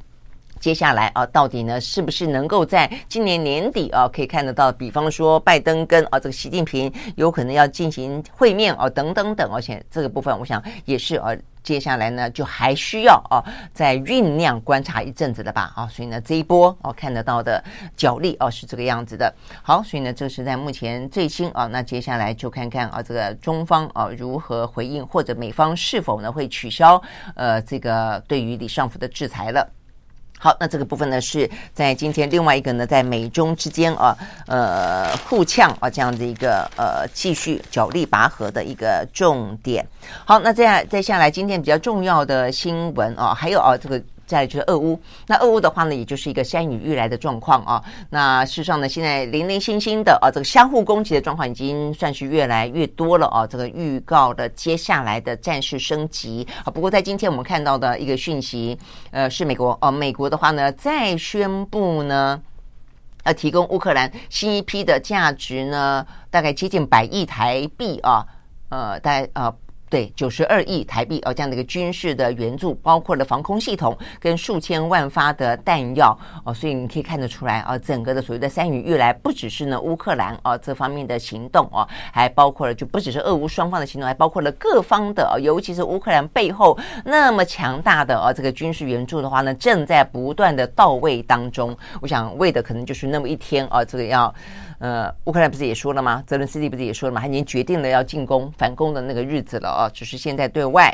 [0.60, 4.70] 接下来啊，到底呢，是不是能够在今年年底啊，可以看得到？
[4.70, 13.42] 比方说，拜登跟啊这个习近平有可能要进行会面啊，等等等，而且这个部分，我想也是啊，接下来呢，就还需要啊，
[13.72, 17.62] 再酝酿观察一阵子的吧啊，所以呢，这一波啊看得到的
[17.96, 19.34] 角力啊是这个样子的。
[19.62, 27.00] 好，所以呢，这是在目前最新啊，那接下来就看看啊，这个中方啊如何回应，或者美方是否呢会取消
[27.34, 29.66] 呃这个对于李尚福的制裁了。
[30.42, 39.86] 好，那这个部分呢，是在今天另外一个呢，在美中之间啊，呃，互呛啊，这样的一个呃，继续角力拔河的一个重点。
[40.24, 44.02] 好，那再下再下来，今天比较重要的新闻啊，还有啊，这个。
[44.30, 47.82] 再来就是俄乌，那俄乌的话呢，也就是一个山雨欲来的状况啊。
[48.10, 53.44] 那事实上呢，现在零零星星的啊，这个相互攻击的状况已经算是越来越多了啊。
[53.44, 56.70] 这个预告的接下来的战事升级啊。
[56.70, 58.78] 不过在今天我们看到的一个讯息，
[59.10, 62.40] 呃，是美国哦，美国的话呢，再宣布呢，
[63.24, 68.24] 要提供乌克兰新一批的价值呢，大概接近百亿台币啊，
[68.68, 69.52] 呃，大概呃。
[69.90, 91.76] 对，九十二亿台币哦，这样的一个军事的援助，包括了防空系统跟数千万发的弹药哦，所以你可以看得出来啊，整个的所谓的山雨欲来，不只是呢乌克兰啊这方面的行动哦，还包括了就不只是俄乌双方的行动，还包括了各方的，尤其是乌克兰背后那么强大的啊这个军事援助的话呢，正在不断的到位当中。
[92.00, 94.32] 我想为的可能就是那么一天啊，这个要。
[94.80, 96.24] 呃，乌克兰不是也说了吗？
[96.26, 97.20] 泽伦斯基不是也说了吗？
[97.20, 99.90] 他已经决定了要进攻、反攻的那个日子了啊！
[99.92, 100.90] 只是现在对外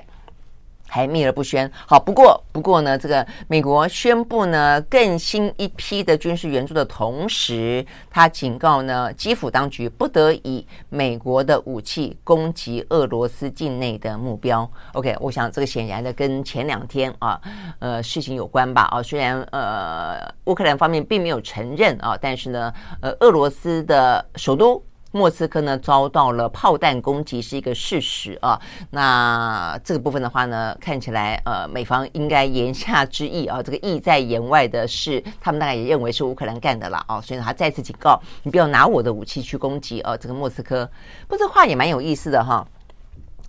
[0.88, 1.70] 还秘而不宣。
[1.86, 14.68] 好，不过不过呢，这个美国宣布呢更新一批的军事援助的同时，他警告呢基辅当局不得以美国的武器攻击俄罗斯境内的目标。
[14.92, 17.40] OK，我想这个显然的跟前两天啊
[17.78, 18.82] 呃事情有关吧？
[18.90, 24.82] 啊，虽然呃乌克兰方面并没有承认啊，但是呢呃俄罗斯的首都。
[25.12, 40.88] 莫斯科呢遭到了炮弹攻击是一个事实啊，那这个部分的话呢，看起来呃美方应该言下之意啊，这个意在言外的是，他们大概也认为是乌克兰干的了啊，所以呢他再次警告你不要拿我的武器去攻击啊这个莫斯科，
[41.26, 42.66] 不，这话也蛮有意思的哈，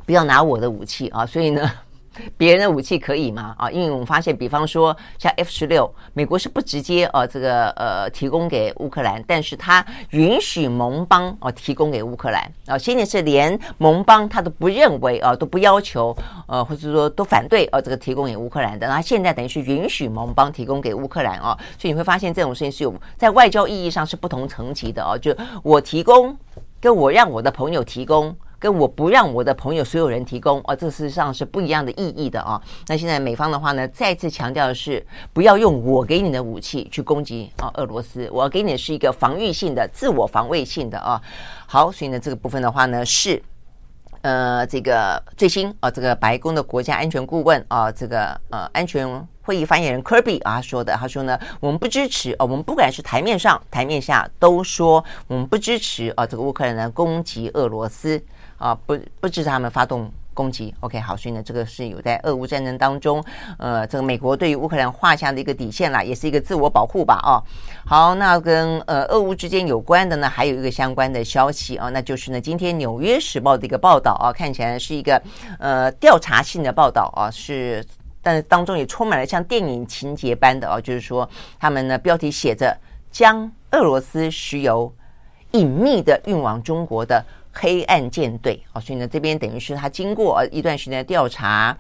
[0.06, 1.70] 不要拿我的武器啊，所以呢。
[2.38, 3.56] 别人的武器可以吗？
[3.58, 12.78] 啊，因为我们发现，比方说像 F 十六，美国是不直接呃、这个呃提供给乌克兰，但是他允许盟邦哦、啊、提供给乌克兰啊。
[12.78, 16.16] 现在是连盟邦他都不认为啊，都不要求
[16.48, 18.88] 呃、或者说都反对啊这个提供给乌克兰的。
[18.88, 26.38] 那现在等于是允许盟邦提供给乌克兰啊，所以你会发现这种事情是有在外交意义上是不同层级的啊，就我提供
[26.80, 28.36] 跟我让我的朋友提供。
[28.60, 32.62] 跟我不让我的朋友所有人提供，哦，这事实上是不一样的意义的啊。
[32.88, 41.22] 那现在美方的话呢，再次强调的是，不要用我给你的武器去攻击啊俄罗斯，我给你的是一个防御性的、自我防卫性的啊。
[41.68, 43.42] 好，所以呢，这个部分的话呢是，
[44.22, 58.20] 呃，这个最新啊，这个白宫的国家安全顾问啊，这个呃安全会议发言人科比啊说的，他说呢，我们不支持啊，我们不管是台面上、台面下都说我们不支持啊，这个乌克兰攻击俄罗斯。
[58.58, 60.74] 啊，不不支持他们发动攻击。
[60.82, 63.24] OK，好，所以呢，这个是有在俄乌战争当中，
[63.58, 67.20] 呃，这个美国对于乌克兰画下的一个底线啦，也是一个自我保护吧。
[67.24, 67.42] 哦，
[67.86, 75.22] 好，那跟呃俄乌之间有关的呢，还有一个相关的消息啊，那就是呢，今天《纽约时报》的一个报道啊，看起来是一个
[75.60, 77.84] 呃调查性的报道啊，是，
[78.22, 81.28] 但是当中也充满了像电影情节般的啊，就是说
[81.60, 82.76] 他们呢标题写着
[83.12, 84.94] 将俄罗斯石油
[85.52, 87.24] 隐秘的运往中国的。
[87.60, 91.76] 黑暗舰队哦，所以呢，这边等于是他经过一段时间的调查，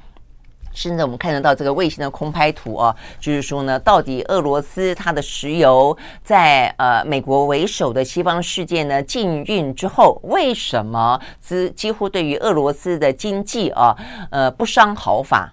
[0.73, 13.95] 甚至我们看得到这个卫星的空拍图哦，就是说呢，到底俄罗斯它的石油在呃美国为首的西方世界呢禁运之后，为什么几几乎对于俄罗斯的经济啊
[14.31, 15.51] 呃不伤毫发？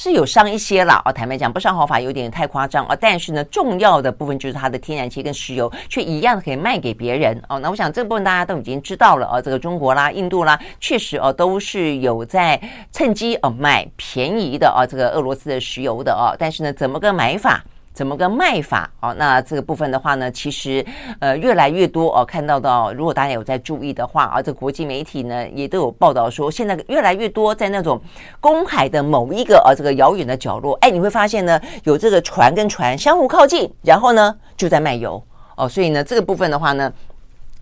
[0.00, 7.58] 是有伤一些了啊，坦白讲不伤好法有点太夸张啊，但是呢，重要的部分就是它的天然气跟石油却一样可以卖给别人哦。
[7.58, 12.60] 那我想这部分大家都已经知道了啊，这个中国啦、印度啦，确实哦都是有在
[12.92, 17.64] 趁机哦买便宜的啊，这个俄罗斯的石油的哦，但是呢，怎么个买法？
[17.98, 18.88] 怎么个卖法？
[19.00, 20.86] 哦，那这个部分的话呢，其实
[21.18, 28.00] 呃越来越多哦，看到到，如果大家有在注意的话，啊，这国际媒体呢也都有报道说，现在越来越多在那种
[28.38, 35.20] 公海的某一个啊这个遥远的角落，哎，你会发现呢有这个船跟船相互靠近，然后呢就在卖油
[35.56, 36.92] 哦，所以呢这个部分的话呢。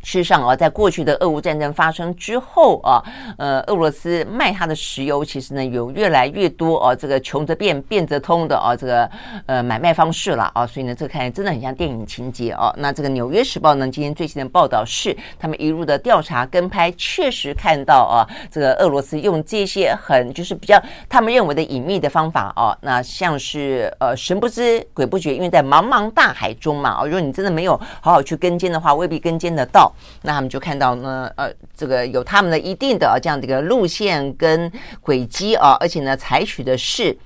[0.06, 3.02] 事实上啊，在过去的俄乌战争发生之后啊，
[3.38, 9.10] 呃，俄罗斯卖它的石油，其实呢有越来越多啊，这个穷则变，变则通的啊，这个
[9.46, 12.72] 呃买卖方式了啊，所以呢，这个看来真的很像电影情节啊。
[12.76, 29.92] 那这个《纽约时报》呢，今天最新的报道是，他们一路的调查跟拍，确实看到啊，这个俄罗斯用这些很就是比较他们认为的隐秘的方法啊，那像是呃神不知鬼不觉，因为在茫茫大海中嘛啊，如果你真的没有好好去跟监的话，未必跟监得到。
[30.22, 37.16] 那他们就看到呢，呃，这个有他们的一定的这样的一个路线跟轨迹啊，而且呢，采取的是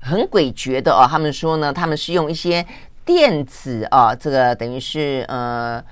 [0.00, 1.06] 很诡谲的啊。
[1.06, 2.64] 他们说呢，他们是用一些
[3.04, 5.82] 电子啊，这个等于是呃，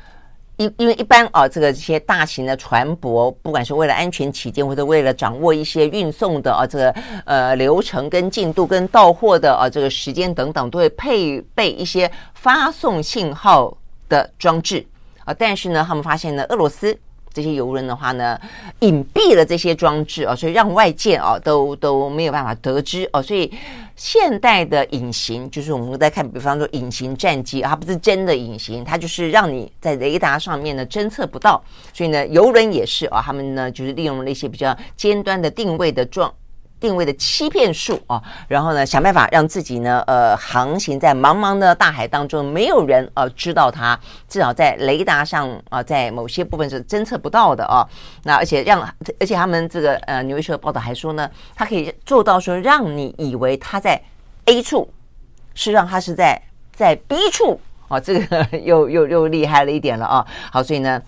[0.57, 6.91] 因因为一般啊，这个这些大型的船舶，不管是为了安全起见，或者为了掌握一些运送的啊这个
[7.25, 13.77] 呃流程跟进度跟到货的啊这个时间等等，都会配备一些发送信号
[14.09, 14.87] 的装置。
[15.29, 16.99] 啊，但是呢，他们发现呢，俄罗斯
[17.35, 18.41] 这些游轮的话呢，
[18.81, 23.23] 隐蔽了这些装置啊，所以让外界啊都都没有办法得知哦。
[23.23, 23.53] 所以
[23.95, 31.63] 现代的隐形，就是我们在看，比方说隐形战机，它不是真的隐形，它就是让你在雷达上面呢侦测不到。
[31.93, 36.33] 所以呢，游轮也是啊，他们呢就是利用了一些比较尖端的定位的装。
[36.81, 47.87] 定位的欺骗术啊，然后呢，想办法让自己呢，呃，航行在茫茫的大海当中，没有人呃知道它，至少在雷达上啊、在某些部分是侦测不到的啊。
[48.25, 48.81] 那而且让，
[49.21, 54.01] 而且他们这个呃，纽约时报道还说呢，它可以做到说，让你以为它在
[54.45, 54.89] A 处，
[55.55, 56.41] 是让它是在
[56.73, 60.27] 在 B 处啊，这个 又又又厉害了一点了啊。
[60.53, 61.03] 好，所以呢。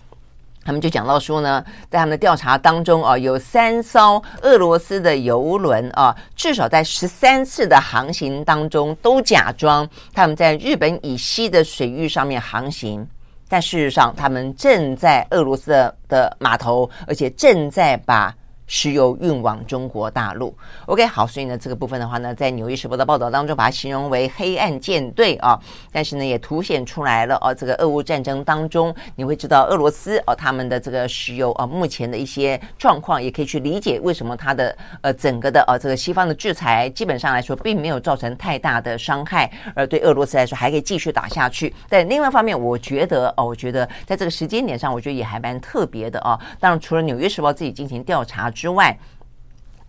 [0.65, 13.07] 他们就讲到说呢，在他们的调查当中啊，有三艘俄罗斯的游轮啊，至少在十三次的航行当中都假装他们在日本以西的水域上面航行，
[13.49, 18.35] 但事实上他们正在俄罗斯的的码头，而且正在把。
[18.73, 20.57] 石油运往中国大陆
[20.87, 25.59] ，OK，好，所以呢，这个部分的话呢，在《纽约时报》的报道当中，把它形容为黑暗舰队啊，
[25.91, 41.75] 但是呢，也凸显出来了哦，这个俄乌战争当中，你会知道俄罗斯哦，他们的这个石油啊，目前的一些状况，也可以去理解为什么它的呃整个的呃这个西方的制裁基本上来说，并没有造成太大的伤害，而对俄罗斯来说，还可以继续打下去。
[41.89, 46.39] 但另外一方面，我觉得哦，我觉得在这个时间点上，我觉得也还蛮特别的啊。
[46.61, 48.49] 当然，除了《纽约时报》自己进行调查。
[48.61, 48.95] 之外。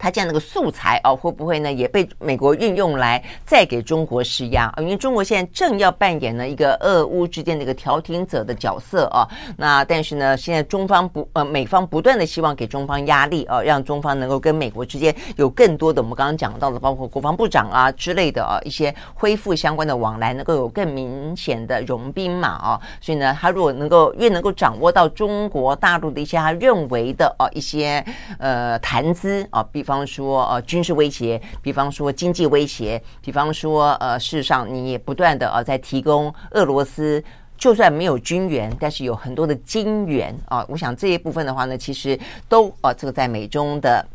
[0.01, 4.73] 他这样的个素材哦，会不会呢也被美国运用来再给中国施压？
[4.79, 9.27] 因为中国现在正要扮演呢一个俄乌之间的一个调停者的角色啊。
[9.55, 22.81] 那但是呢，现在中方不呃美方不断的希望给中方压力啊，让中方能够跟美国之间有更多的我们刚刚讲到的，包括国防部长啊之类的啊一些恢复相关的往来，能够有更明显的融兵嘛啊。
[22.99, 28.03] 所以呢，他如果能够越能够掌握到中国大陆的一些他认为的啊一些
[28.39, 29.90] 呃谈资啊，比方。
[29.91, 37.21] 比方说，呃，军事威胁；比方说，经济威胁；比方说，呃，事实上，你也不断的呃在提供俄罗斯，
[37.57, 40.65] 就算没有军援，但是有很多的金援啊。
[40.69, 42.17] 我想这一部分的话呢，其实
[42.47, 44.05] 都啊这个在美中的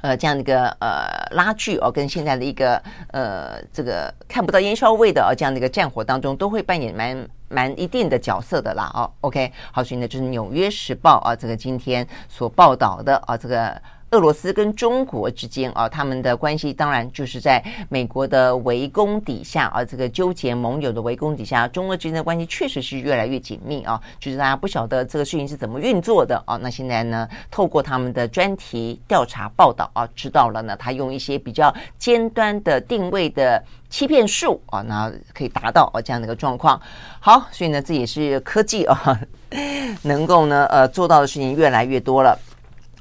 [0.00, 8.90] 呃这样的一个呃拉锯哦，跟现在的一个呃这个看不到烟硝味的啊这样的一个战火当中，都会扮演蛮蛮一定的角色的啦。
[8.92, 13.80] 哦，OK，好，所以呢，就是《纽约时报》啊，这个今天所报道的啊，这个。
[14.14, 24.00] 俄罗斯跟中国之间啊，他们的关系当然就是在美国的围攻底下啊，这个纠结盟友的围攻底下，中俄之间的关系确实是越来越紧密啊。
[24.20, 26.56] 就是大家不晓得这个事情是怎么运作的啊。
[26.62, 33.60] 那现在呢，透过他们的专题调查报道啊，知道了呢，他用一些比较尖端的定位的
[33.90, 36.80] 欺骗术啊，那可以达到啊这样的一个状况。
[37.18, 39.20] 好，所以呢，这也是科技啊，
[40.02, 42.38] 能够呢呃做到的事情越来越多了。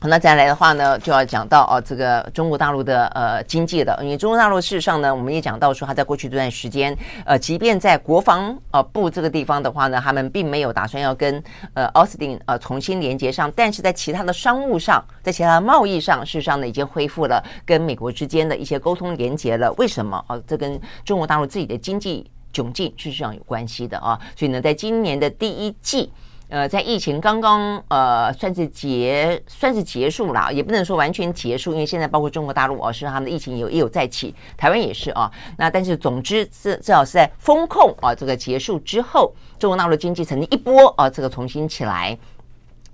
[0.05, 6.95] 那再来的话呢，就要讲到哦，这个中国大陆的呃经济的，因为中国大陆事实上呢，我们也讲到说，它在过去这段时间，
[7.25, 11.41] 呃，即便在国防呃部这个地方的话呢，他们并没有打算要跟
[11.73, 19.71] 呃奥斯汀呃重新连接上，但是在其他的商务上，在其他的贸易上，事实上呢，已经恢复了跟美国之间的一些沟通连接了。
[19.77, 20.17] 为什么？
[20.27, 24.19] 哦、呃，这跟中国大陆自己的经济窘境事实上有关系的啊。
[24.35, 26.11] 所以呢，在今年的第一季。
[26.53, 35.31] 呃，在疫情刚刚呃算是结算是结束了，也不能说完全结束，因为现在包括中国大陆哦，是他们的疫情有也有再起，台湾也是啊。
[35.57, 42.15] 那但是总之，至至少是在封控啊这个结束之后，中国大陆经济曾经一波啊这个重新起来。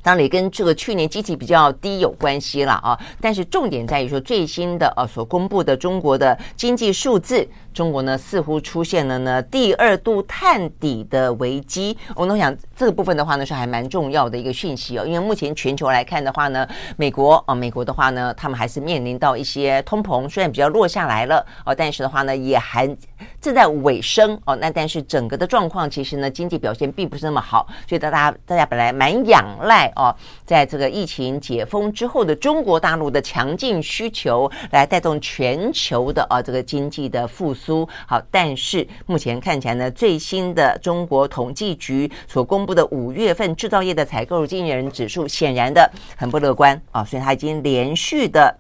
[0.02, 11.98] 当然也跟这个去年基期比较低有关系了啊，但是重点在于说最新的呃所公布的中国的经济数字，中国呢似乎出现了呢第二度探底的危机。
[12.16, 16.68] 我们都想这个部分的话呢是还蛮重要的一个讯息哦，因为目前全球来看的话呢，
[16.98, 22.88] 美国啊美国的话呢，他们还是面临到一些通膨，虽然比较落下来了哦，但是的话呢也还
[23.40, 24.56] 正在尾声哦。
[24.56, 29.92] 那但是整个的状况其实呢经济表现并不是那么好，所以大家大家本来蛮仰赖。
[29.96, 30.14] 哦，
[30.46, 37.59] 在这个疫情解封之后的中国大陆的强劲需求，来带动全球的啊这个经济的复苏。
[37.60, 48.58] 苏好，但是目前看起来呢，最新的中国统计局所公布的五月份制造业的采购经理人指数，显然的很不乐观啊，所以它已经连续的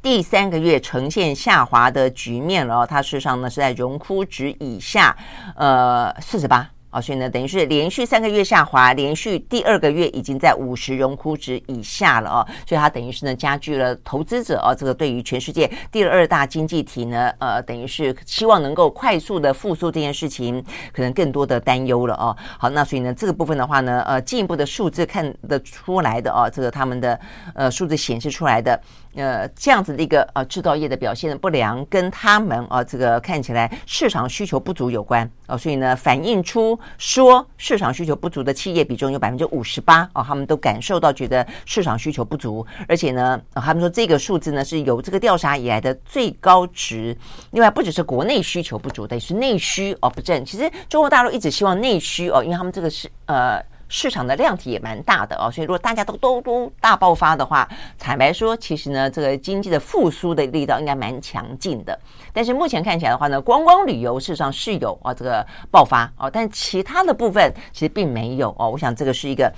[0.00, 2.86] 第三个月呈现下滑的局面了。
[2.86, 5.16] 它事实上呢是在荣枯值以下，
[5.56, 6.70] 呃，四十八。
[6.90, 22.36] 啊，所以呢，等于是连续三个月下滑，连续第二个月已经在五十荣枯值以下了啊，所以它等于是呢加剧了投资者啊这个对于全世界第二大经济体呢，呃，等于是希望能够快速的复苏这件事情，可能更多的担忧了啊。
[22.58, 27.20] 好，那所以呢，这个部分的话呢，呃，进一步的数字看得出来的啊，这个他们的
[27.54, 28.80] 呃数字显示出来的。
[29.18, 47.16] 呃，这样子的一个呃制造业的表现的不良，跟他们啊这个看起来市场需求不足有关啊，所以呢，反映出说市场需求不足的企业比重有百分之五十八啊，他们都感受到觉得市场需求不足，而且呢，他们说这个数字呢是有这个调查以来的最高值。
[47.50, 50.44] 另外，不只是国内需求不足，等于是内需哦不振。
[50.44, 53.60] 其实中国大陆一直希望内需哦，因为他们这个是呃。
[53.88, 57.68] 市场的量体也蛮大的哦，所以如果大家都都都大爆发的话，
[57.98, 61.98] 坦白说，其实呢，这个经济的复苏的力道应该蛮强劲的。
[62.32, 68.70] 但是目前看起来的话呢，观光旅游事实上是有啊这个爆发哦，但其他的部分其实并没有哦。
[68.70, 69.52] 我想这个是一个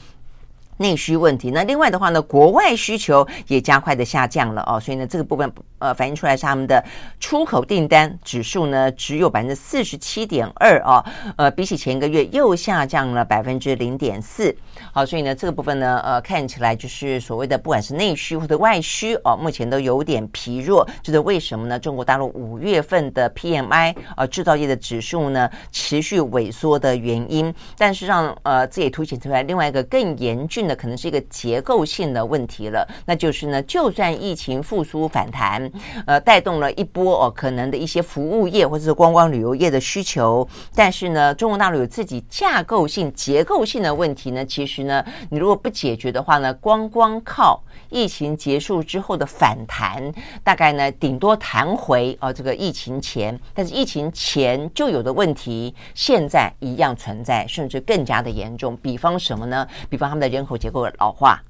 [0.81, 6.83] 内需问题，那另外的话呢，国外需求也加快的下降了哦，所以呢，这个部分呃反映出来是他们的
[7.21, 11.05] 出口订单指数呢只有百分之四十七点二哦，
[11.37, 14.57] 呃，比起前一个月又下降了百分之零点四。
[14.91, 21.79] 好，所以呢，这个部分呢，呃，看起来就是所谓的不管是内需或者外需哦，目前都有点疲弱，这是为什么呢？
[21.79, 30.81] 中国大陆五月份的 PMI 呃制造业的指数呢持续萎缩的原因，但是让呃这也凸显出来另外一个更严峻的。
[30.81, 35.71] 可能是一个结构性的问题了，那就是呢，就算疫情复苏反弹，
[36.07, 50.01] 呃，带动了一波哦，可能的一些服务业或者是观光旅游业的需求，但是呢，中国大陆有自己架构性、结构性的问题呢，其实呢，你如果不解决的话呢，光光靠疫情结束之后的反弹，
[50.45, 58.77] 大概呢，顶多弹回哦，这个疫情前，但是疫情前就有的问题，现在一样存在，甚至更加的严重。
[58.77, 59.67] 比方什么呢？
[59.89, 60.60] 比方他们的人口。
[60.61, 61.41] 结构老化，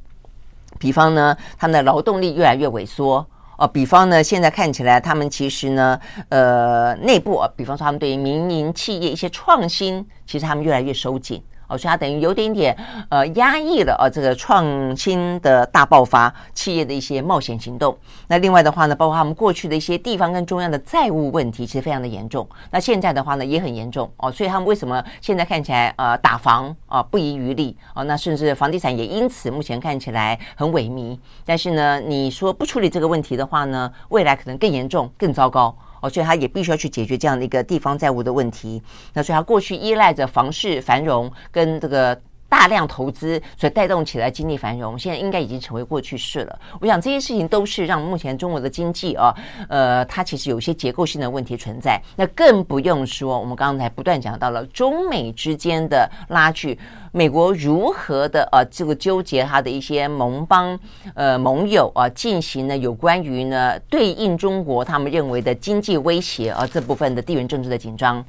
[0.79, 3.27] 比方呢，他们的劳动力越来越萎缩
[3.59, 3.67] 哦。
[3.67, 11.43] 比方呢，现在看起来他们其实呢，呃，内部啊，比方说他们对于民营企业一些创新，其实他们越来越收紧。
[11.71, 12.77] 哦，所以它等于有点点
[13.09, 17.97] 呃压抑了啊，这个创新的大爆发，企业的一些冒险行动。
[18.27, 22.47] 那另外的话呢，包括他们过去的一些地方跟中央的债务问题，其实非常的严重。
[22.73, 24.31] 那现在的话呢，也很严重哦。
[24.33, 28.03] 所以他们为什么现在看起来呃打房啊不遗余力哦？
[28.05, 31.17] 那甚至房地产也因此目前看起来很萎靡。
[31.47, 35.73] 但是呢，你说不处理这个问题的话呢，未来可能更严重、更糟糕。
[36.01, 38.83] 哦，所以他也必须要去解决这样的一个地方债务的问题。
[39.15, 42.21] 那所以他过去依赖着房市繁荣跟这个。
[42.51, 46.59] 大量投资所以带动起来经济繁荣，现在应该已经成为过去式了。
[46.81, 49.33] 我想这些事情都是让目前中国的经济啊，
[49.69, 52.03] 呃，它其实有一些结构性的问题存在。
[52.17, 56.77] 那更不用说我们刚才不断讲到了中美之间的拉锯，
[57.13, 60.79] 美国如何的啊这个纠结他的一些盟邦
[61.15, 68.25] 呃盟友啊，进行呢有关于呢对应中国他们认为的经济威胁啊这部分的地缘政治的紧张。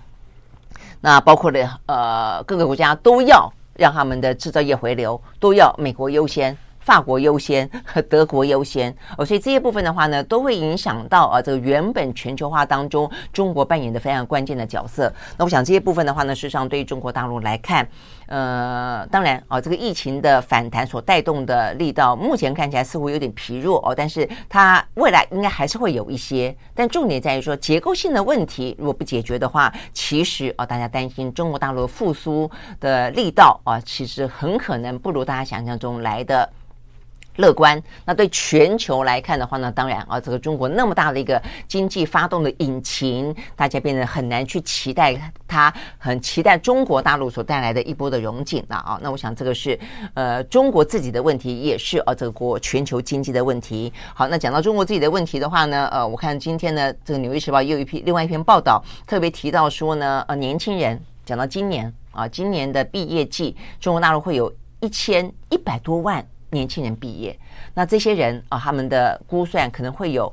[1.00, 3.52] 那包括了呃各个国家都要。
[3.74, 6.56] 让他们的制造业回流，都要美国优先。
[6.82, 15.12] 法国优先和 德国优先哦，所以这些部分的话呢，都会影响到啊这个原本全球化当中中国扮演的非常关键的角色。
[15.38, 17.88] 那我想这些部分的话呢，事实上对于中国大陆来看，
[18.28, 26.56] 呃，当然啊，这个疫情的反弹所带动的力道，目前看起来似乎有点疲弱哦，但是它未来应该还是会有一些。
[26.74, 36.50] 但重点在于说，结构性的问题如果不解决的话，其实啊，大家担心中国大陆复苏的力道啊，其实很可能不如大家想象中来的。
[37.38, 37.82] 乐观。
[38.06, 45.16] 那对全球来看的话呢，当然啊，这个中国那么大的一个经济发动的引擎，大家变得很难去期待
[45.48, 49.00] 它，很期待中国大陆所带来的一波的融景了啊。
[49.02, 49.80] 那我想这个是
[50.14, 53.92] 呃中国自己的问题，也是啊这个国全球经济的问题。
[54.14, 66.26] 好，那讲到中国自己的问题的话呢，呃，我看今天呢这个《纽约时报》又一篇另外一篇报道，特别提到说呢，呃，年轻人讲到今年啊，今年的毕业季，中国大陆会有一千一百多万。
[66.52, 67.38] 年轻人毕业，
[67.74, 70.32] 那这些人啊，他们的估算可能会有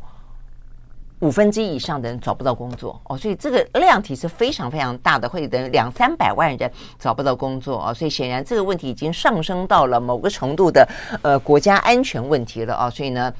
[1.20, 3.00] 五分之一以上的人找不到工作。
[3.04, 7.78] 哦，所以这个量体是非常非常大的，会等两三百万人找不到工作。
[7.78, 10.88] 啊，所以显然这个问题已经上升到了某个程度的
[11.22, 12.74] 呃国家安全问题了。
[12.74, 13.32] 啊，所以呢，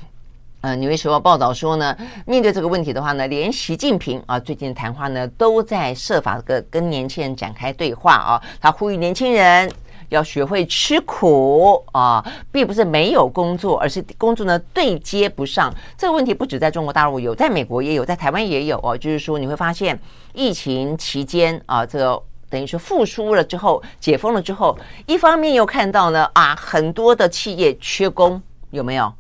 [0.61, 8.15] 呃，《纽约时报》报道说呢，面对这个问题的话呢，连习近平啊最近谈话呢都在设法跟跟年轻人展开对话。
[8.15, 9.69] 啊，他呼吁年轻人。
[10.09, 15.75] 要学会吃苦啊，并不是没有工作，而是工作呢对接不上。
[15.97, 18.97] 这个问题不止在中国大陆有，在美国也有，在台湾也有哦。
[18.97, 19.99] 就是说，你会发现
[20.33, 28.41] 疫情期间啊，这个等于说复苏了之后，解封了之后，一方面又看到呢啊，很多的企业缺工，
[28.71, 29.13] 有没有？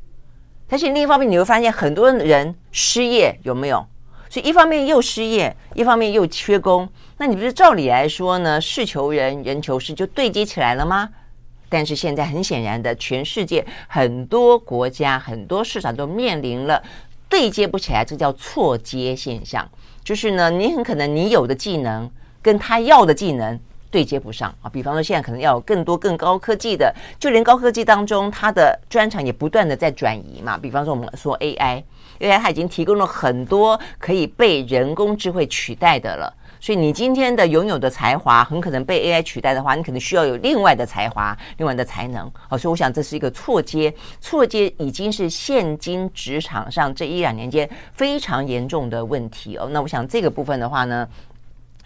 [0.67, 3.87] 但是另一方面，你会发现很多人失业，有没有？
[4.31, 8.61] 所以一方面又失业，一方面又缺工，那你不是照理来说呢？
[8.61, 11.09] 事求人，人求事，就对接起来了吗？
[11.71, 16.83] 但是现在很显然的，全世界很多国家、很多市场都面临了
[17.29, 19.69] 对接不起来，这叫错接现象。
[20.03, 22.11] 就是呢，你很可能你有的技能
[22.41, 23.59] 跟他要的技能
[23.91, 24.71] 对接不上啊。
[24.71, 30.57] 比方说，现在可能要有更多更高科技的，就连高科技当中，它的专长也不断的在转移嘛。
[30.57, 31.83] 比方说，我们说 AI。
[32.19, 42.31] 因为它已经提供了很多可以被人工智慧取代的了，所以你今天的拥有的才华很可能被 AI 取代的话，你可能需要有另外的才华、另外的才能。
[42.49, 49.69] 好，所以我想这是一个错接，错接已经是现今职场上这一两年间非常严重的问题哦。
[49.71, 51.09] 那我想这个部分的话呢，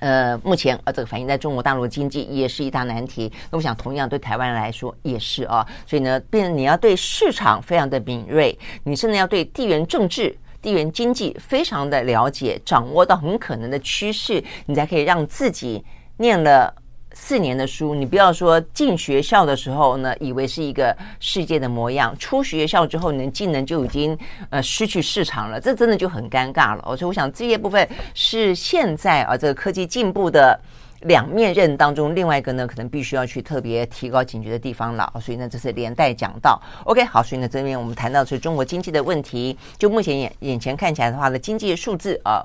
[0.03, 3.31] 呃，目前呃，这个反映在中国大陆经济也是一大难题。
[3.53, 5.65] 那我想，同样对台湾人来说也是啊。
[5.87, 15.85] 所以呢，变你要对市场非常的敏锐，你甚至要对地缘政治、地缘经济非常的了解，掌握到很可能的趋势，你才可以让自己
[16.17, 16.75] 念了。
[17.15, 24.17] 四年的书，你不要说进学校的时候呢，以为是一个世界的模样，出学校之后，你的技能就已经
[24.51, 26.97] 呃失去市场了，这真的就很尴尬了。
[26.97, 30.59] 所以我想这些部分是现在啊这个科技进步的
[31.03, 35.13] 两面刃当中，另外一个呢可能必须要去特别提高警觉的地方了。
[35.21, 36.61] 所以呢，这是连带讲到。
[36.85, 42.43] OK，好，所以呢这边我们谈到的是中国经济的问题，就目前眼眼前看起来的话呢，经济数字啊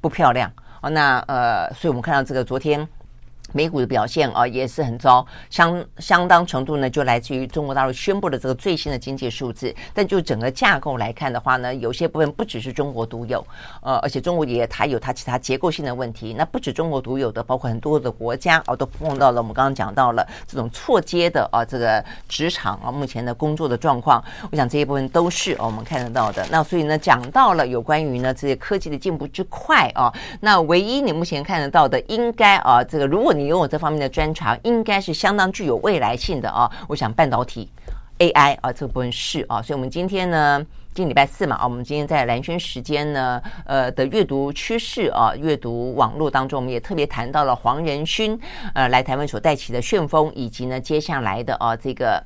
[0.00, 0.50] 不漂亮
[0.80, 2.88] 哦，那呃，所以我们看到这个昨天。
[3.56, 9.74] 美股的表现啊也是很糟，相相当程度呢就来自于中国大陆宣布的这个最新的经济数字。
[9.94, 13.42] 但就整个架构来看的话呢，有些部分不只是中国独有，
[13.80, 16.34] 呃，而且中国也它有它其他结构性的问题。
[16.36, 19.40] 那不止中国独有的，包括很多的国家啊都碰到了。
[19.40, 26.46] 我们刚刚讲到了这种错接的啊这个职场啊目前的工作的状况，我想这一部分都是我们看得到的。
[26.50, 33.32] 那所以呢，讲到了有关于呢这些科技的进步之快啊，那唯一你目前看得到的，应该啊这个如果。
[33.36, 36.70] 你拥有这方面的专长，应该是相当具有未来性的啊！
[36.88, 37.70] 我想半导体、
[38.18, 48.38] AI 啊，这部分是啊，所以我们今天呢，今礼拜四嘛啊，我们今天在蓝轩时间呢，呃的阅读趋势啊，阅读网络当中，我们也特别谈到了黄仁勋
[48.74, 52.22] 呃来台湾所带起的旋风，以及呢接下来的啊这个。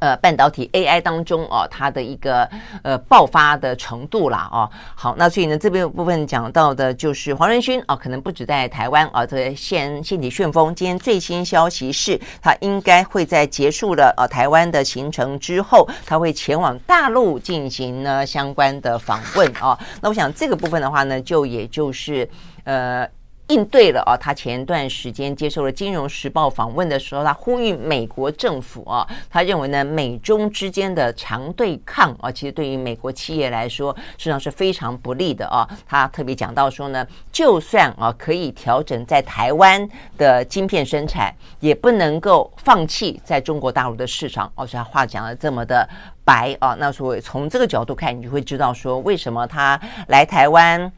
[0.00, 2.48] 呃，半导体 AI 当中哦，它的一个
[2.82, 10.74] 呃爆发的程度啦哦，好，那所以呢这边部分讲到的就是黄仁勋啊，可能不止在台湾啊，这个掀掀起旋风。
[10.74, 19.78] 今天最新消息是，他应该会在结束了呃台湾的行程之后，他会前往大陆进行呢相关的访问啊。
[20.00, 22.28] 那我想这个部分的话呢，就也就是
[22.64, 23.08] 呃。
[23.48, 35.66] 应对了啊，他前段时间接受了《金融时报》访问的时候，他呼吁美国政府啊，他认为呢，美中之间的强对抗啊，其实对于美国企业来说，实际上是非常不利的啊。
[35.86, 39.88] 他特别讲到说呢，就算啊可以调整在台湾
[40.18, 44.52] 的晶片生产，也不能够放弃在中国大陆的市场。
[44.54, 45.88] 而且他话讲得这么的
[46.22, 50.92] 白啊，那所以从这个角度看，你就会知道说，为什么他来台湾。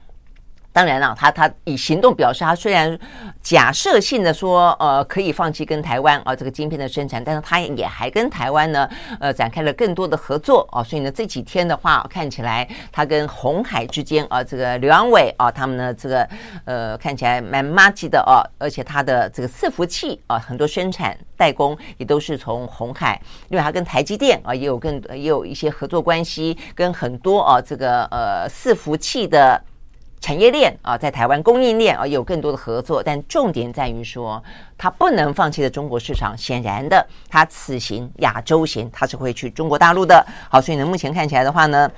[0.73, 2.97] 当然了，他他以行动表示，他虽然
[3.43, 16.29] 假设性的说，呃，可以放弃跟台湾啊、这个晶片的生产，但是他也还跟台湾呢，呃，展开了更多的合作啊、所以呢，这几天的话，看起来他跟鸿海之间啊、这个刘阳伟啊，他们呢，这个
[16.65, 29.61] 呃，看起来蛮麻吉的哦、而且他的这个伺服器啊、很多生产代工也都是从红海，因为他跟台积电啊、也有更也有一些合作关系，跟很多啊、这个呃伺服器的。
[30.21, 34.43] 产业链啊，在台湾供应链啊，有更多的合作，但重点在于说，
[34.77, 36.37] 他不能放弃的中国市场。
[36.37, 40.25] 显然的，他此行亚洲行，他是会去中国大陆的。
[40.51, 41.91] 好，所以呢，目前看起来的话呢，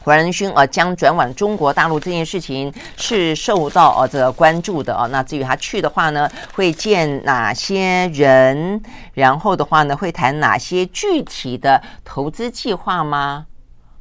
[0.00, 5.06] 黄仁勋啊将转往中国大陆这件事情是受到啊这个关注的啊。
[5.06, 8.82] 那至于他去的话呢，会见哪些人？
[9.14, 13.46] 然后的话呢，会谈哪些具体的投资计划吗？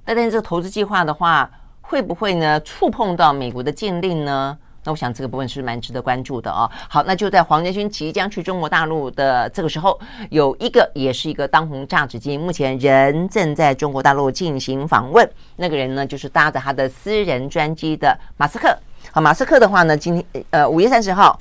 [0.06, 1.48] 那但是这个投资计划的话。
[1.92, 4.58] 会不会呢触碰到美国的禁令呢？
[4.86, 6.72] 那我想这个部分是蛮值得关注的哦。
[6.88, 15.30] 好，那就在黄仁勋即将去中国大陆的这个时候，有一个也是一个当红炸子鸡，目前人正在中国大陆进行访问。
[15.58, 18.74] 那个人呢，就是搭着他的私人专机的马斯克。
[19.12, 21.38] 好，马斯克的话呢，今天呃五月三十号。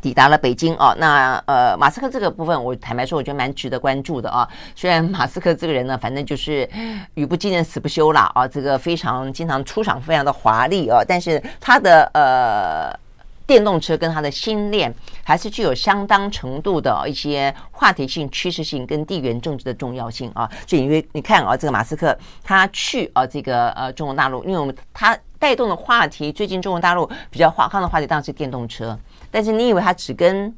[0.00, 4.48] 抵达了北京哦，那呃，马斯克这个部分，我坦白说，我觉得蛮值得关注的啊。
[4.74, 6.68] 虽然马斯克这个人呢，反正就是
[7.14, 12.98] 语不惊人死不休啦啊，这个非常经常出场，非常的华丽啊，但是他的呃
[13.46, 14.92] 电动车跟他的新链
[15.24, 20.48] 还是具有相当程度的一些话题性、趋势性跟地缘政治的重要性啊。
[20.66, 28.98] 所以因为你看啊，这个马斯克他去啊这个呃中国大陆，因为我们他带动的话题，最近中国大陆比较火红的话题当然是电动车。
[29.30, 30.54] 但是你以为他只跟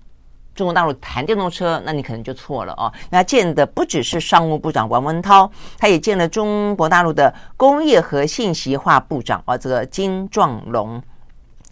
[0.54, 2.92] 中国大陆谈电动车，那你可能就错了哦。
[3.10, 11.02] 那见的不只是商务部长王文涛，他也见了中国大陆的工业和信息化部长啊，这个金壮龙。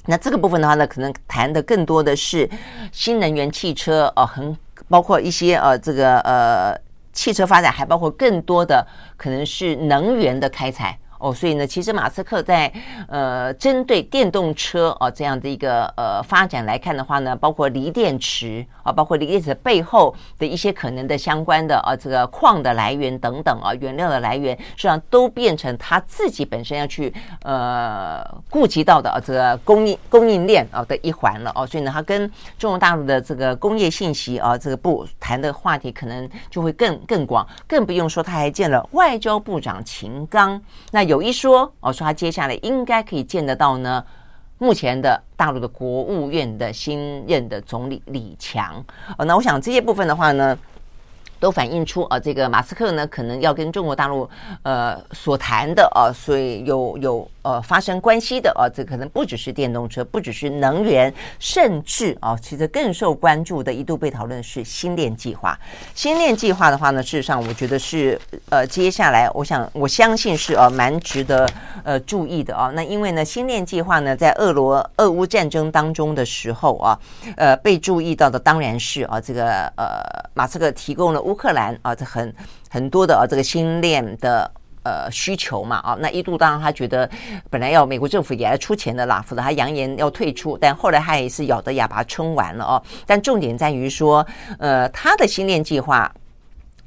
[0.07, 2.49] 那这个部分的话呢，可能谈的更多的是
[2.91, 4.57] 新能源汽车哦，很
[4.89, 6.75] 包括一些呃这个呃
[7.13, 8.87] 汽车发展，还包括更多的
[9.19, 10.99] 可能是能源的开采。
[11.21, 12.73] 哦，所以呢，其实马斯克在
[13.07, 27.13] 呃针对电动车啊这样的一个呃发展来看的话呢，包括锂电池啊，包括锂电池背后的一些可能的相关的啊这个矿的来源等等啊原料的来源，实际上都变成他自己本身要去
[27.43, 32.27] 呃顾及到的啊这个供应供应链啊的一环了哦，所以呢，他跟
[32.59, 40.59] 中国大陆的这个工业信息啊这个部谈的话题可能就会更更广，更不用说他还见了外交部长秦刚
[40.93, 41.10] 那。
[41.11, 44.05] 有一说哦，说他接下来应该可以见得到呢。
[44.59, 48.77] 目前的大陆的国务院的新任的总理李强
[49.19, 50.57] 哦，那我想这些部分的话呢，
[51.41, 54.29] 都反映出啊，这个马斯克呢可能要跟中国大陆
[54.63, 57.31] 呃所谈的啊，所以有有。
[57.43, 65.59] 呃，发生关系的啊，这可能不只是电动车，不只是能源，甚至啊，其实更受关注的，一度被讨论是新链计划。
[65.95, 68.21] 新链计划的话呢，事实上我觉得是
[68.51, 71.49] 呃，接下来我想我相信是呃蛮值得
[71.83, 72.71] 呃注意的啊。
[72.75, 76.99] 那因为呢，新链计划呢，在俄罗俄乌战争当中的时候啊，
[77.37, 80.03] 呃，被注意到的当然是啊，这个呃，
[80.35, 82.35] 马斯克提供了乌克兰啊，这很
[82.69, 84.51] 很多的啊，这个新链的。
[84.83, 87.09] 呃，需求嘛，啊，那一度当然他觉得
[87.51, 92.83] 本来要美国政府也来出钱的啦，否则他扬言要退出，但后来他也是咬着哑巴撑完了哦。
[93.05, 94.27] 但重点在于说，
[94.59, 96.11] 呃，他的星链计划，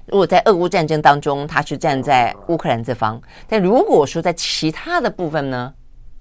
[0.07, 5.71] 如果在俄乌战争当中他是站在乌克兰这方，但如果说在其他的部分呢，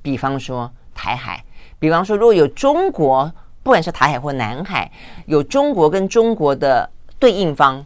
[0.02, 1.42] 比方说台海，
[1.78, 4.92] 比方说如果有中国，不管是台海或南海，
[5.24, 7.82] 有中国跟中国的对应方，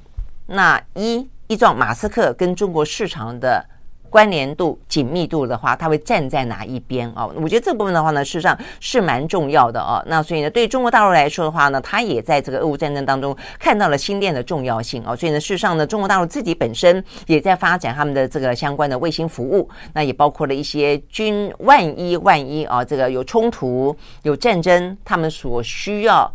[0.46, 3.64] 那一依照马斯克跟中国市场的。
[4.10, 7.26] 关联度、紧密度的话，它会站在哪一边啊？
[7.26, 10.02] 我觉得这部分的话呢，事实上是蛮重要的啊。
[10.06, 15.14] 那所以呢，对中国大陆来说的话呢，他也在这个俄乌战争当中看到了星链的重要性啊。
[15.14, 26.32] 所以呢，事实上呢，中国大陆自己本身也在发展他们的这个相关的卫星服务，那也包括了一些军万一万一啊，这个有冲突、有战争，他们所需要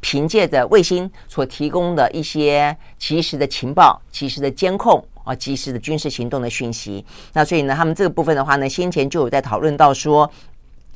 [0.00, 5.02] 凭借着卫星所提供的一些及时的情报、及时的监控。
[5.24, 7.04] 啊，及时的军事行动的讯息。
[7.32, 10.30] 那所以呢，他们这个部分的话呢，先前就有在讨论到说，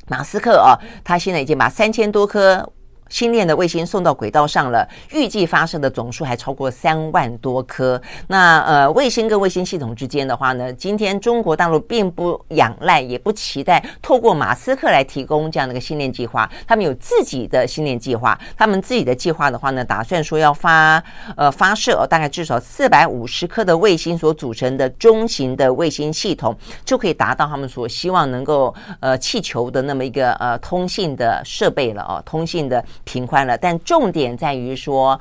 [0.07, 2.71] 马斯克啊，他现在已经把三千多颗。
[3.09, 8.01] 星链的卫星送到轨道上了，预计发射的总数还超过三万多颗。
[8.27, 16.49] 那呃，卫星跟卫星系统之间的话呢，今天中国大陆并不仰赖，也不期待透过马斯克来提供这样的一个星链计划。
[16.67, 21.03] 他们有自己的星链计划，他们自己的计划的话呢，打算说要发
[21.35, 26.55] 呃发射哦大概至少四百五十颗的卫星所组成的中型的卫星系统，
[26.85, 32.83] 就可以达到他们所希望能够呃气球的那么一个呃通信的设备了哦，通信的。
[33.03, 35.19] 平宽了，但重点在于说，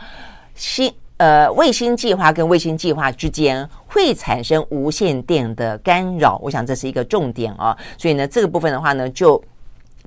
[0.54, 7.76] 星呃卫星计划跟卫星计划之间会产生无线电的干扰，我想这是一个重点啊。
[7.96, 9.42] 所以呢，这个部分的话呢，就。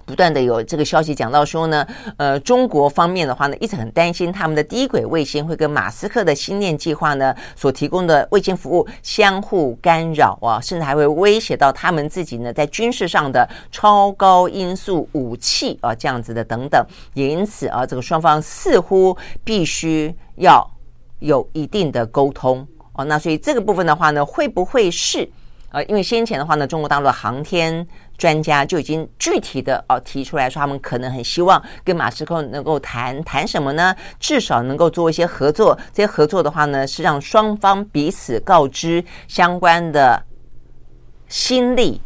[0.06, 1.86] 不断的有这个消息讲到说呢，
[2.18, 16.86] 呃，中国方面的话呢，一直很担心他们的低轨卫星会跟马斯克的星链计划呢所提供的卫星服务相互干扰啊，甚至还会威胁到他们自己呢在军事上的超高音速武器啊，这样子的等等。
[17.14, 20.70] 也因此啊，这个双方似乎必须要
[21.20, 23.06] 有一定的沟通哦。
[23.06, 25.30] 那所以这个部分的话呢，会不会是
[25.70, 27.88] 呃，因为先前的话呢，中国大陆的航天。
[28.22, 33.95] 专家就已经具体的哦提出来说，他们可能很希望跟马斯克能够谈谈什么呢？
[34.19, 35.76] 至少能够做一些合作。
[35.91, 40.24] 这些合作的话呢，是让双方彼此告知相关的
[41.28, 41.99] 心力，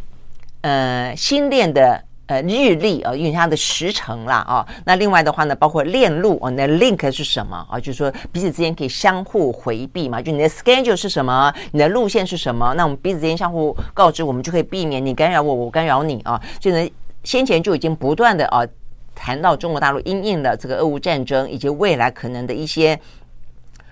[0.61, 2.05] 呃，心链的。
[2.27, 7.79] 呃，日历啊，因为它的时程啦啊，那另外的话呢，包括链路啊，那 link 是什么啊？
[7.79, 16.41] 就是说彼此之间可以相互回避嘛，就你的 schedule 是什么，你的路线是什么，那我们彼此之间相互告知，我们就可以避免你干扰我，我干扰你啊。
[16.59, 16.91] 所以呢，
[17.23, 18.65] 先前就已经不断的啊
[19.13, 22.99] 谈到中国大陆因应的这个俄乌战争以及未来可能的一些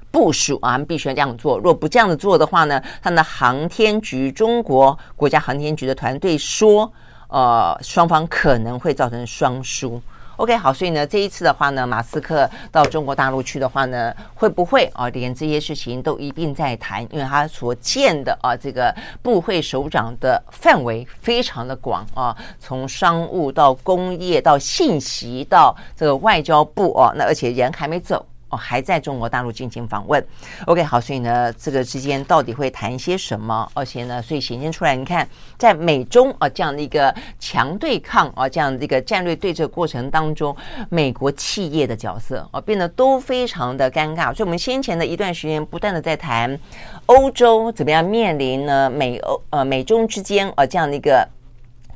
[0.09, 1.57] 部署啊，必须要这样做。
[1.57, 6.91] 如果不这样子做的话呢，他们的航天局，中国国家航天局的团队说。
[7.33, 9.99] 呃，双方可能会造成双输。
[10.35, 17.01] OK，好，所以呢，这一次的话呢，马斯克到中国大陆去的话呢，会不会啊，连这些事情都一并在谈？
[17.11, 28.23] 因为他所见的啊，这个部会首长的范围非常的广啊，从商务到工业到信息到这个外交部哦，那而且人还没走。
[28.53, 30.23] 哦还在中国大陆进行访问。
[30.65, 33.69] OK，好，所以呢，这个之间到底会谈一些什么？
[33.73, 35.27] 而且呢，所以显现出来，你看，
[35.57, 40.55] 在美中啊这样的一个强对抗啊这样的一个战略对峙过程当中，
[40.89, 44.33] 美国企业的角色啊变得都非常的尴尬。
[44.33, 46.59] 所以，我们先前的一段时间不断的在谈
[47.07, 51.27] 欧洲怎么样面临呢美欧呃美中之间啊这样的一个。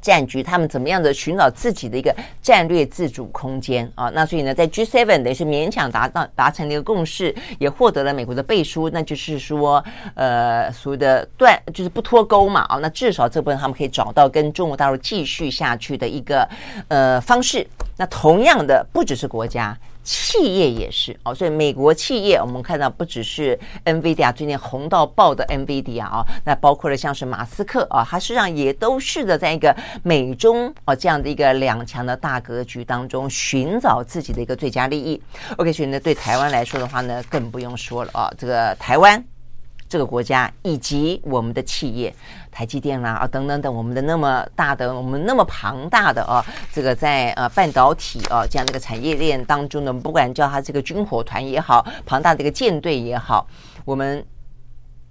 [0.07, 4.09] 战局，他们怎么样的寻找自己的一个战略自主空间啊？
[4.13, 9.83] 那所以呢，在 G7 等于是勉强达到达成了一个共识，也获得了美国的背书，那就是说，
[10.15, 12.77] 呃，所谓的断就是不脱钩嘛啊。
[12.77, 16.47] 那至少这部分他们可以找到跟中国大陆继续下去的一个
[16.87, 17.67] 呃方式。
[17.97, 19.77] 那同样的，不只是国家。
[20.07, 35.21] 企业也是哦，所以美国企业我们看到不只是 NVIDIA 最近红到爆的 NVIDIA 啊，那包括了像是马斯克啊，他实际上也都试着，在一个美中啊这样的一个两强的大格局当中寻找自己的一个最佳利益。
[35.57, 39.21] OK，所以呢，对台湾来说的话呢，更不用说了啊，这个台湾。
[39.89, 42.13] 这个国家以及我们的企业，
[42.51, 53.47] 台积电啦啊等等等，我们的那么大的，我们那么庞大的啊，这个在呃半导体啊这样的一个产业链当中呢，不管叫它这个军火团也好，庞大的一个舰队也好，
[53.85, 54.25] 我们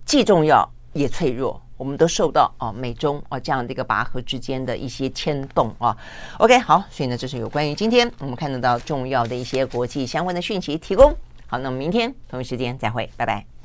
[0.04, 5.96] 既重要也脆弱，我们都受到啊美中啊这样的一个拔河之间的一些牵动啊。
[6.38, 11.16] OK，好，所以呢，这是有关于今天我们看得到重要的一些国际相关的讯息提供。
[11.46, 13.55] 好，那我们明天同一时间再会，拜拜。